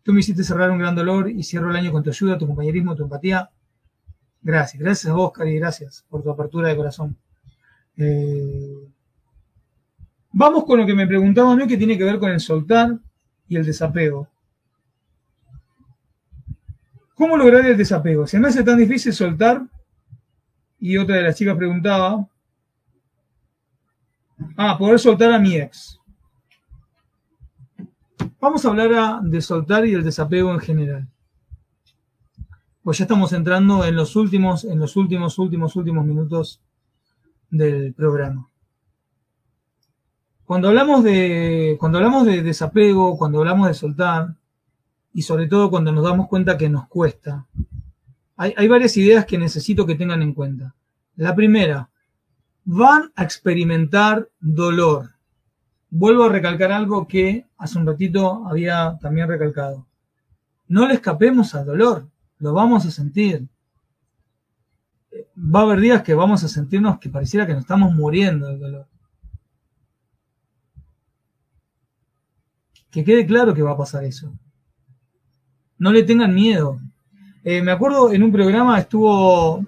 [0.02, 2.48] Tú me hiciste cerrar un gran dolor y cierro el año con tu ayuda, tu
[2.48, 3.52] compañerismo, tu empatía.
[4.42, 7.16] Gracias, gracias a vos, Cari, gracias por tu apertura de corazón.
[7.96, 8.74] Eh,
[10.38, 13.00] vamos con lo que me preguntaba a mí, que tiene que ver con el soltar
[13.48, 14.28] y el desapego.
[17.16, 18.28] ¿Cómo lograr el desapego?
[18.28, 19.64] Se me hace tan difícil soltar.
[20.80, 22.28] Y otra de las chicas preguntaba.
[24.56, 26.00] Ah, poder soltar a mi ex.
[28.40, 31.08] Vamos a hablar de soltar y el desapego en general.
[32.84, 36.62] Pues ya estamos entrando en los últimos, en los últimos, últimos, últimos minutos
[37.50, 38.48] del programa.
[40.48, 44.34] Cuando hablamos de, cuando hablamos de desapego, cuando hablamos de soltar,
[45.12, 47.46] y sobre todo cuando nos damos cuenta que nos cuesta.
[48.38, 50.74] Hay, varias ideas que necesito que tengan en cuenta.
[51.18, 51.90] La primera,
[52.64, 55.10] van a experimentar dolor.
[55.90, 59.86] Vuelvo a recalcar algo que hace un ratito había también recalcado.
[60.70, 62.08] No le escapemos al dolor,
[62.40, 63.46] lo vamos a sentir.
[65.38, 68.62] Va a haber días que vamos a sentirnos que pareciera que nos estamos muriendo del
[68.62, 68.88] dolor.
[72.98, 74.34] Que quede claro que va a pasar eso.
[75.78, 76.80] No le tengan miedo.
[77.44, 79.64] Eh, me acuerdo en un programa estuvo,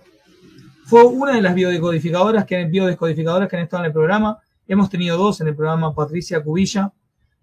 [0.85, 4.39] fue una de las biodecodificadoras que, biodescodificadoras que han estado en el programa.
[4.67, 6.91] Hemos tenido dos en el programa, Patricia Cubilla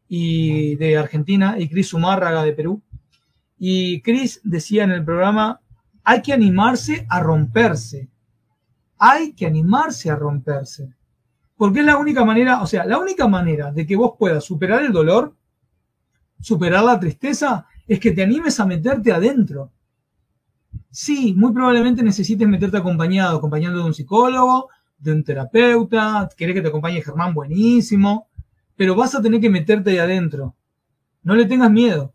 [0.08, 2.82] y de Argentina y Cris Zumárraga de Perú.
[3.56, 5.60] Y Cris decía en el programa,
[6.02, 8.08] hay que animarse a romperse.
[8.98, 10.92] Hay que animarse a romperse.
[11.56, 14.82] Porque es la única manera, o sea, la única manera de que vos puedas superar
[14.82, 15.36] el dolor,
[16.40, 19.70] superar la tristeza, es que te animes a meterte adentro.
[20.90, 26.62] Sí, muy probablemente necesites meterte acompañado, acompañando de un psicólogo, de un terapeuta, querés que
[26.62, 28.28] te acompañe Germán, buenísimo,
[28.76, 30.54] pero vas a tener que meterte ahí adentro.
[31.22, 32.14] No le tengas miedo,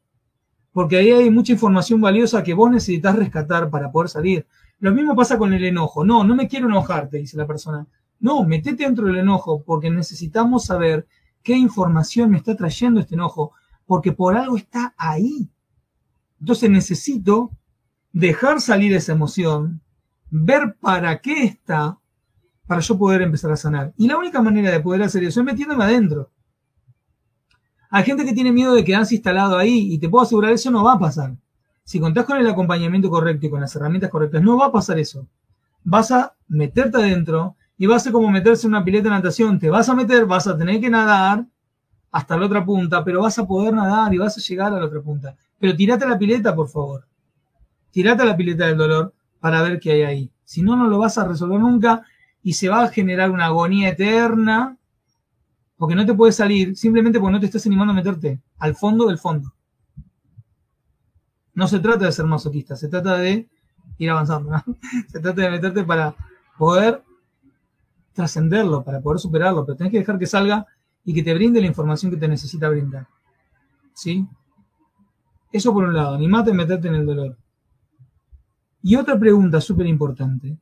[0.71, 4.47] porque ahí hay mucha información valiosa que vos necesitas rescatar para poder salir.
[4.79, 6.03] Lo mismo pasa con el enojo.
[6.03, 7.85] No, no me quiero enojarte, dice la persona.
[8.19, 11.07] No, metete dentro del enojo, porque necesitamos saber
[11.43, 13.53] qué información me está trayendo este enojo,
[13.91, 15.49] porque por algo está ahí.
[16.39, 17.51] Entonces necesito
[18.13, 19.81] dejar salir esa emoción,
[20.29, 21.99] ver para qué está,
[22.67, 23.93] para yo poder empezar a sanar.
[23.97, 26.31] Y la única manera de poder hacer eso es metiéndome adentro.
[27.89, 30.85] Hay gente que tiene miedo de quedarse instalado ahí y te puedo asegurar eso no
[30.85, 31.35] va a pasar.
[31.83, 34.99] Si contás con el acompañamiento correcto y con las herramientas correctas, no va a pasar
[34.99, 35.27] eso.
[35.83, 39.59] Vas a meterte adentro y va a ser como meterse en una pileta de natación.
[39.59, 41.45] Te vas a meter, vas a tener que nadar
[42.11, 44.85] hasta la otra punta, pero vas a poder nadar y vas a llegar a la
[44.85, 45.35] otra punta.
[45.59, 47.07] Pero tirate a la pileta, por favor.
[47.91, 50.31] Tirate a la pileta del dolor para ver qué hay ahí.
[50.43, 52.03] Si no, no lo vas a resolver nunca
[52.43, 54.77] y se va a generar una agonía eterna
[55.77, 59.07] porque no te puedes salir simplemente porque no te estás animando a meterte al fondo
[59.07, 59.53] del fondo.
[61.53, 63.47] No se trata de ser masoquista, se trata de
[63.97, 64.63] ir avanzando, ¿no?
[65.09, 66.15] Se trata de meterte para
[66.57, 67.03] poder
[68.13, 70.65] trascenderlo, para poder superarlo, pero tenés que dejar que salga
[71.03, 73.07] y que te brinde la información que te necesita brindar.
[73.93, 74.27] ¿Sí?
[75.51, 77.37] Eso por un lado, animate a meterte en el dolor.
[78.83, 80.57] Y otra pregunta súper importante.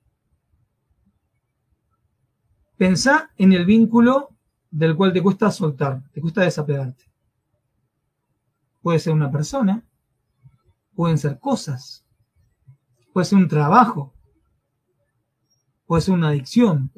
[2.77, 4.29] Pensá en el vínculo
[4.71, 7.03] del cual te cuesta soltar, te cuesta desapegarte.
[8.81, 9.83] Puede ser una persona,
[10.95, 12.05] pueden ser cosas,
[13.13, 14.13] puede ser un trabajo,
[15.85, 16.91] puede ser una adicción.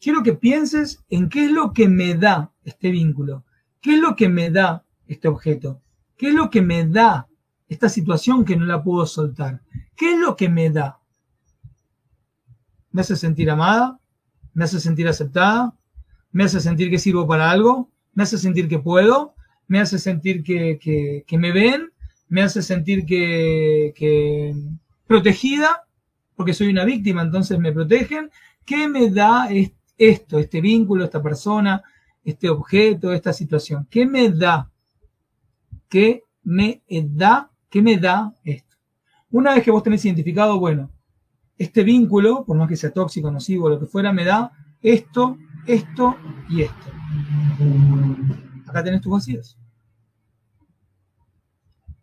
[0.00, 3.44] Quiero que pienses en qué es lo que me da este vínculo,
[3.80, 5.82] qué es lo que me da este objeto,
[6.20, 7.28] ¿Qué es lo que me da
[7.66, 9.62] esta situación que no la puedo soltar?
[9.96, 11.00] ¿Qué es lo que me da?
[12.90, 13.98] ¿Me hace sentir amada?
[14.52, 15.74] ¿Me hace sentir aceptada?
[16.30, 17.90] ¿Me hace sentir que sirvo para algo?
[18.12, 19.34] ¿Me hace sentir que puedo?
[19.66, 21.90] ¿Me hace sentir que, me ven?
[22.28, 24.54] ¿Me hace sentir que, que
[25.06, 25.86] protegida?
[26.36, 28.30] Porque soy una víctima, entonces me protegen.
[28.66, 29.48] ¿Qué me da
[30.00, 31.82] esto, este vínculo, esta persona,
[32.24, 33.86] este objeto, esta situación?
[33.90, 34.70] ¿Qué me da?
[35.88, 38.76] ¿Qué me da, qué me da esto.
[39.30, 40.90] Una vez que vos tenés identificado, bueno,
[41.56, 45.36] este vínculo, por más que sea tóxico, nocivo, lo que fuera, me da esto,
[45.66, 46.16] esto
[46.48, 46.90] y esto.
[48.66, 49.58] Acá tenés tus vacíos.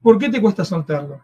[0.01, 1.21] ¿Por qué te cuesta soltarlo?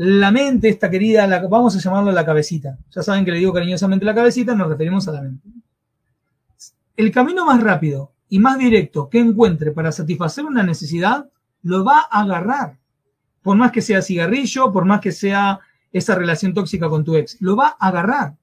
[0.00, 2.78] La mente, esta querida, vamos a llamarlo la cabecita.
[2.94, 5.48] Ya saben que le digo cariñosamente la cabecita, nos referimos a la mente.
[6.96, 11.28] El camino más rápido y más directo que encuentre para satisfacer una necesidad,
[11.64, 12.78] lo va a agarrar.
[13.42, 15.58] Por más que sea cigarrillo, por más que sea
[15.90, 18.36] esa relación tóxica con tu ex, lo va a agarrar.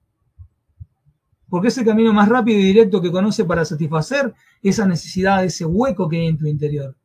[1.47, 5.63] porque es el camino más rápido y directo que conoce para satisfacer esa necesidad, ese
[5.63, 6.97] hueco que hay en tu interior.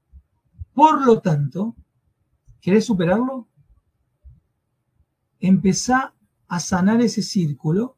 [0.75, 1.77] Por lo tanto,
[2.61, 3.47] ¿querés superarlo?
[5.41, 6.13] Empezá
[6.49, 7.97] a sanar ese círculo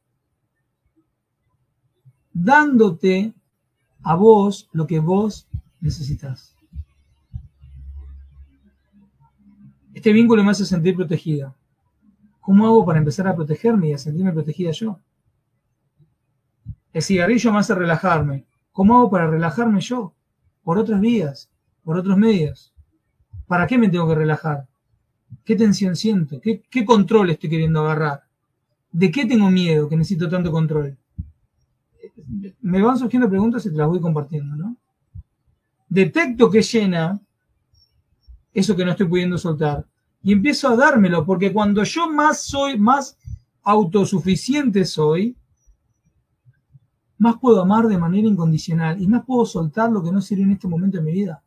[2.33, 3.35] dándote
[4.03, 5.49] a vos lo que vos
[5.81, 6.57] necesitas.
[9.95, 11.55] Este vínculo me hace sentir protegida.
[12.41, 14.99] ¿Cómo hago para empezar a protegerme y a sentirme protegida yo?
[16.93, 18.45] El cigarrillo me hace relajarme.
[18.73, 20.15] ¿Cómo hago para relajarme yo?
[20.65, 21.51] Por otras vías,
[21.85, 22.73] por otros medios.
[23.47, 24.67] ¿Para qué me tengo que relajar?
[25.45, 26.41] ¿Qué tensión siento?
[26.41, 28.23] ¿Qué, qué control estoy queriendo agarrar?
[28.91, 30.97] ¿De qué tengo miedo que necesito tanto control?
[32.61, 34.77] Me van surgiendo preguntas y te las voy compartiendo, ¿no?
[35.89, 37.21] Detecto que llena
[38.55, 39.87] eso que no estoy pudiendo soltar
[40.23, 43.19] y empiezo a dármelo, porque cuando yo más soy, más
[43.63, 45.37] autosuficiente soy,
[47.19, 50.53] más puedo amar de manera incondicional y más puedo soltar lo que no sirve en
[50.53, 51.43] este momento de mi vida.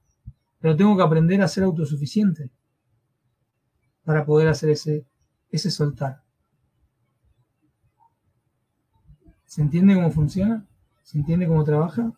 [0.60, 2.50] Pero tengo que aprender a ser autosuficiente
[4.06, 5.06] para poder hacer ese,
[5.52, 6.22] ese soltar.
[9.46, 10.66] ¿Se entiende cómo funciona?
[11.04, 12.12] ¿Se entiende cómo trabaja?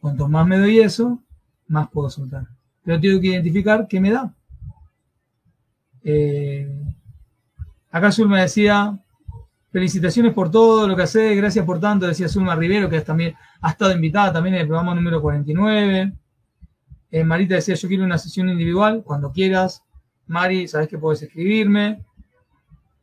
[0.00, 1.22] Cuanto más me doy eso,
[1.68, 2.48] más puedo soltar
[2.84, 4.34] pero tengo que identificar qué me da.
[6.04, 6.68] Eh,
[7.90, 8.98] acá Zulma decía,
[9.70, 13.70] felicitaciones por todo lo que hace, gracias por tanto, decía Zulma Rivero, que también ha
[13.70, 16.12] estado invitada también en el programa número 49.
[17.12, 19.84] Eh, Marita decía, yo quiero una sesión individual, cuando quieras.
[20.26, 22.02] Mari, sabes que puedes escribirme.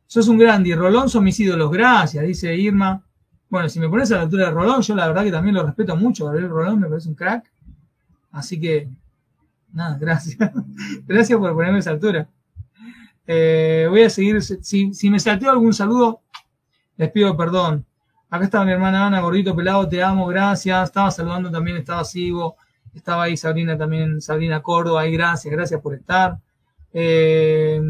[0.06, 3.02] Sos un grande y Rolón son mis ídolos, gracias, dice Irma.
[3.48, 5.64] Bueno, si me pones a la altura de Rolón, yo la verdad que también lo
[5.64, 6.26] respeto mucho.
[6.26, 7.50] Gabriel Rolón me parece un crack.
[8.32, 8.88] Así que
[9.72, 10.36] Nada, gracias.
[11.06, 12.28] gracias por ponerme esa altura.
[13.26, 14.42] Eh, voy a seguir.
[14.42, 16.20] Si, me salteo algún saludo,
[16.96, 17.86] les pido perdón.
[18.28, 20.88] Acá estaba mi hermana Ana, gordito pelado, te amo, gracias.
[20.88, 22.56] Estaba saludando también, estaba Sigo.
[22.94, 26.38] Estaba ahí Sabrina también, Sabrina Córdoba, ahí gracias, gracias por estar.
[26.92, 27.80] Eh,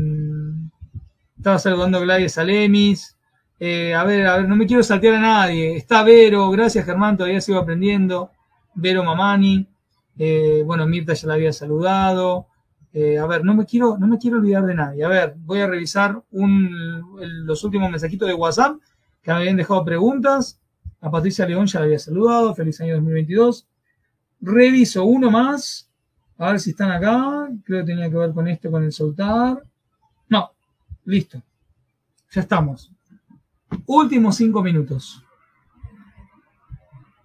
[1.36, 3.16] estaba saludando Gladys Alemis.
[3.58, 5.76] Eh, a ver, a ver, no me quiero saltear a nadie.
[5.76, 8.30] Está Vero, gracias Germán, todavía sigo aprendiendo.
[8.74, 9.66] Vero Mamani.
[10.18, 12.46] Eh, bueno, Mirta ya la había saludado.
[12.92, 15.04] A ver, no me, quiero, no me quiero olvidar de nadie.
[15.04, 18.76] A ver, voy a revisar los últimos mensajitos de WhatsApp
[19.22, 20.60] que me habían dejado preguntas.
[21.00, 22.54] A Patricia León ya la había saludado.
[22.54, 23.66] Feliz año 2022.
[24.40, 25.88] Reviso uno más.
[26.38, 27.48] A ver si están acá.
[27.64, 29.62] Creo que tenía que ver con esto, con el soltar.
[30.28, 30.50] No,
[31.04, 31.42] listo.
[32.30, 32.90] Ya estamos.
[33.86, 35.24] Últimos cinco minutos.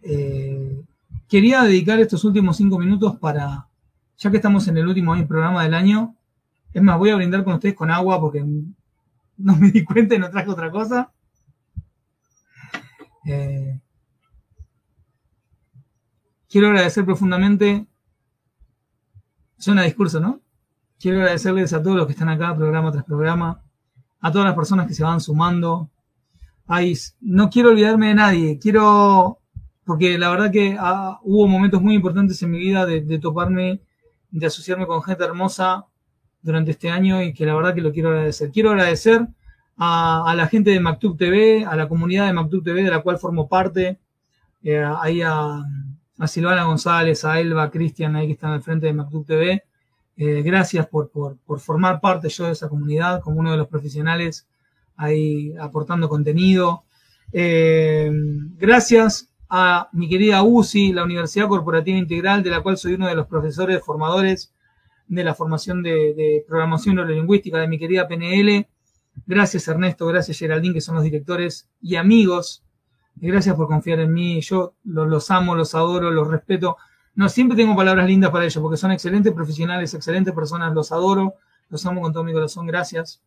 [0.01, 0.83] Eh,
[1.27, 3.67] quería dedicar estos últimos cinco minutos para,
[4.17, 6.15] ya que estamos en el último programa del año,
[6.71, 8.45] es más, voy a brindar con ustedes con agua porque
[9.37, 11.11] no me di cuenta y no traje otra cosa.
[13.25, 13.79] Eh,
[16.49, 17.87] quiero agradecer profundamente,
[19.57, 20.41] suena discurso, ¿no?
[20.99, 23.61] Quiero agradecerles a todos los que están acá, programa tras programa,
[24.19, 25.89] a todas las personas que se van sumando.
[26.67, 29.39] Ay, no quiero olvidarme de nadie, quiero
[29.85, 33.81] porque la verdad que ah, hubo momentos muy importantes en mi vida de, toparme,
[34.31, 35.85] de asociarme con gente hermosa
[36.41, 38.51] durante este año y que la verdad que lo quiero agradecer.
[38.51, 39.27] Quiero agradecer
[39.77, 43.19] a, la gente de MacTub TV, a la comunidad de MacTub TV de la cual
[43.19, 43.99] formo parte,
[44.63, 45.63] eh, ahí a,
[46.27, 49.63] Silvana González, a Elba, a Cristian, ahí que están al frente de MacTub TV.
[50.17, 54.47] Eh, gracias por, por, formar parte yo de esa comunidad como uno de los profesionales
[54.95, 56.83] ahí aportando contenido.
[57.33, 58.09] Eh,
[58.57, 63.15] gracias a mi querida UCI, la Universidad Corporativa Integral, de la cual soy uno de
[63.15, 64.53] los profesores formadores
[65.07, 68.67] de la formación de, programación neurolingüística de mi querida PNL.
[69.25, 72.64] Gracias Ernesto, gracias Geraldine, que son los directores y amigos.
[73.15, 74.41] Gracias por confiar en mí.
[74.41, 76.77] Yo los, los amo, los adoro, los respeto.
[77.15, 81.35] No siempre tengo palabras lindas para ellos, porque son excelentes profesionales, excelentes personas, los adoro,
[81.69, 82.67] los amo con todo mi corazón.
[82.67, 83.21] Gracias.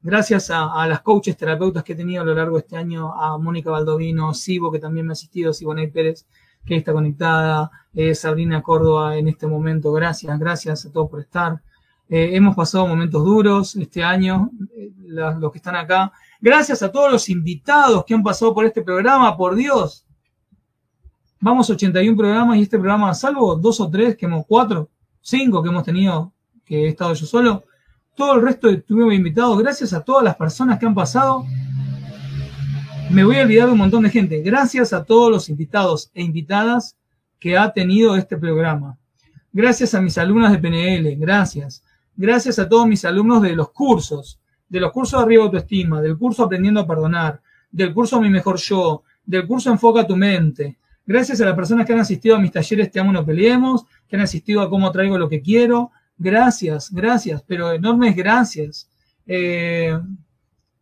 [0.00, 3.36] Gracias a, las coaches terapeutas que he tenido a lo largo de este año, a
[3.36, 6.24] Mónica Baldovino, Sibo, que también me ha asistido, Siboney Pérez,
[6.64, 9.90] que está conectada, eh, Sabrina Córdoba en este momento.
[9.92, 11.60] Gracias, gracias a todos por estar.
[12.08, 16.12] Eh, hemos pasado momentos duros este año, eh, los que están acá.
[16.40, 20.06] Gracias a todos los invitados que han pasado por este programa, por Dios.
[21.40, 24.88] Vamos 81 programas y este programa, salvo dos o tres que hemos, cuatro,
[25.20, 26.32] cinco que hemos tenido,
[26.64, 27.64] que he estado yo solo,
[28.18, 31.44] todo el resto estuvimos invitados, gracias a todas las personas que han pasado.
[33.10, 34.42] Me voy a olvidar de un montón de gente.
[34.42, 36.96] Gracias a todos los invitados e invitadas
[37.38, 38.98] que ha tenido este programa.
[39.52, 41.84] Gracias a mis alumnas de PNL, gracias.
[42.16, 46.18] Gracias a todos mis alumnos de los cursos, de los cursos de arriba autoestima, del
[46.18, 47.40] curso Aprendiendo a Perdonar,
[47.70, 50.78] del curso Mi Mejor Yo, del curso Enfoca tu Mente.
[51.06, 54.16] Gracias a las personas que han asistido a mis talleres Te Amo No Peleemos, que
[54.16, 55.90] han asistido a Cómo Traigo Lo que Quiero.
[56.16, 58.90] Gracias, gracias, pero enormes gracias.
[59.26, 59.98] Eh,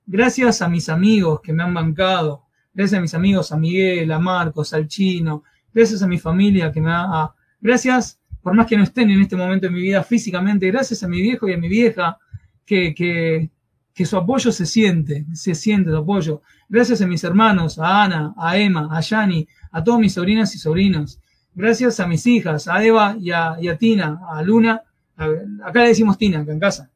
[0.05, 2.45] gracias a mis amigos que me han bancado.
[2.74, 5.45] Gracias a mis amigos, a Miguel, a Marcos, al Chino.
[5.72, 7.32] Gracias a mi familia que me ha...
[7.61, 11.09] Gracias, por más que no estén en este momento en mi vida físicamente, gracias a
[11.09, 12.18] mi viejo y a mi vieja
[12.64, 13.51] que,
[13.97, 16.42] que su apoyo se siente, se siente su apoyo.
[16.68, 20.59] Gracias a mis hermanos, a Ana, a Emma, a Yani, a todas mis sobrinas y
[20.59, 21.18] sobrinos.
[21.55, 24.82] Gracias a mis hijas, a Eva y a, Tina, a Luna.
[25.16, 26.90] acá le decimos Tina, acá en casa.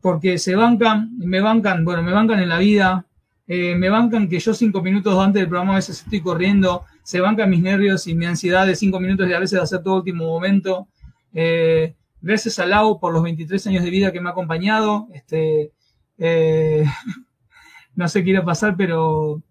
[0.00, 3.04] Porque se bancan, me bancan, bueno, me bancan en la vida.
[3.48, 6.84] Eh, me bancan que yo cinco minutos antes del programa a veces estoy corriendo.
[7.02, 9.82] Se bancan mis nervios y mi ansiedad de cinco minutos y a veces de hacer
[9.82, 10.86] todo último momento.
[11.32, 15.08] Eh, gracias a Lau por los 23 años de vida que me ha acompañado.
[15.12, 15.72] Este,
[16.18, 16.84] eh,
[17.94, 19.42] no sé qué irá a pasar, pero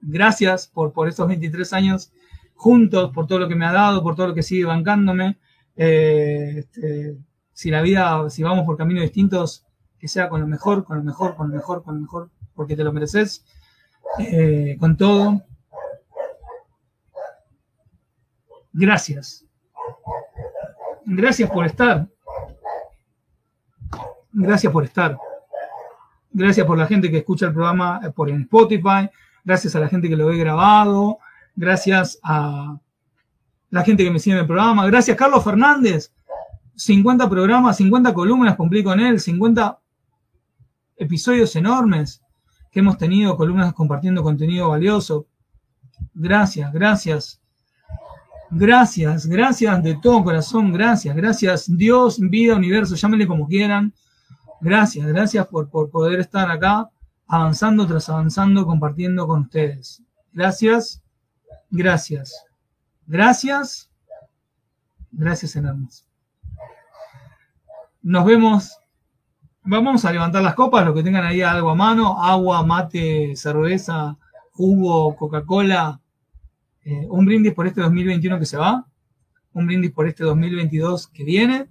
[0.00, 2.12] gracias por, estos 23 años
[2.54, 5.38] juntos, por todo lo que me ha dado, por todo lo que sigue bancándome.
[5.76, 7.18] Eh, este,
[7.52, 9.66] si la vida, si vamos por caminos distintos,
[9.98, 12.76] que sea con lo mejor, con lo mejor, con lo mejor, con lo mejor, porque
[12.76, 13.44] te lo mereces,
[14.18, 15.42] eh, con todo.
[18.72, 19.44] Gracias.
[21.04, 22.06] Gracias por estar.
[24.32, 25.18] Gracias por estar.
[26.38, 29.10] Gracias por la gente que escucha el programa eh, por Spotify.
[29.44, 31.18] Gracias a la gente que lo ve grabado.
[31.56, 32.78] Gracias a
[33.70, 34.86] la gente que me sigue en el programa.
[34.86, 36.12] Gracias, Carlos Fernández.
[36.76, 39.80] 50 programas, 50 columnas cumplí con él, 50
[40.98, 42.22] episodios enormes
[42.70, 45.26] que hemos tenido, columnas compartiendo contenido valioso.
[46.14, 47.40] Gracias, gracias.
[48.48, 53.92] Gracias, gracias de todo corazón, gracias, gracias Dios, vida, universo, llámenle como quieran.
[54.60, 56.90] Gracias, gracias por, poder estar acá,
[57.26, 60.02] avanzando tras avanzando, compartiendo con ustedes.
[60.32, 61.02] Gracias,
[61.70, 62.44] gracias,
[63.06, 63.90] gracias,
[65.12, 66.06] gracias enormes.
[68.02, 68.78] Nos vemos.
[69.62, 74.16] Vamos a levantar las copas, los que tengan ahí algo a mano, agua, mate, cerveza,
[74.52, 76.00] jugo, Coca-Cola.
[76.84, 78.86] Eh, un brindis por este 2021 que se va,
[79.52, 81.68] un brindis por este 2022 que viene.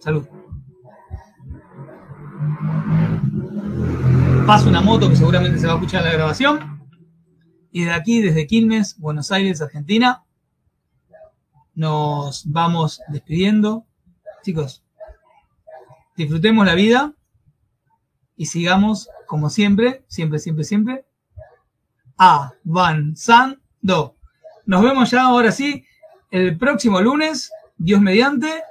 [0.00, 0.26] Salud.
[4.46, 6.86] Paso una moto que seguramente se va a escuchar en la grabación.
[7.72, 10.24] Y de aquí, desde Quilmes, Buenos Aires, Argentina,
[11.74, 13.86] nos vamos despidiendo.
[14.42, 14.84] Chicos,
[16.16, 17.14] disfrutemos la vida
[18.36, 21.06] y sigamos, como siempre, siempre, siempre, siempre,
[22.16, 23.58] avanzando.
[24.66, 25.84] Nos vemos ya ahora sí
[26.30, 28.62] el próximo lunes, Dios mediante,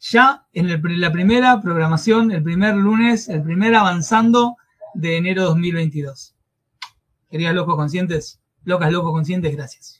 [0.00, 4.56] ya en la primera programación, el primer lunes, el primer avanzando
[4.94, 6.34] de enero 2022.
[7.30, 9.97] Queridas locos conscientes, locas locos conscientes, gracias.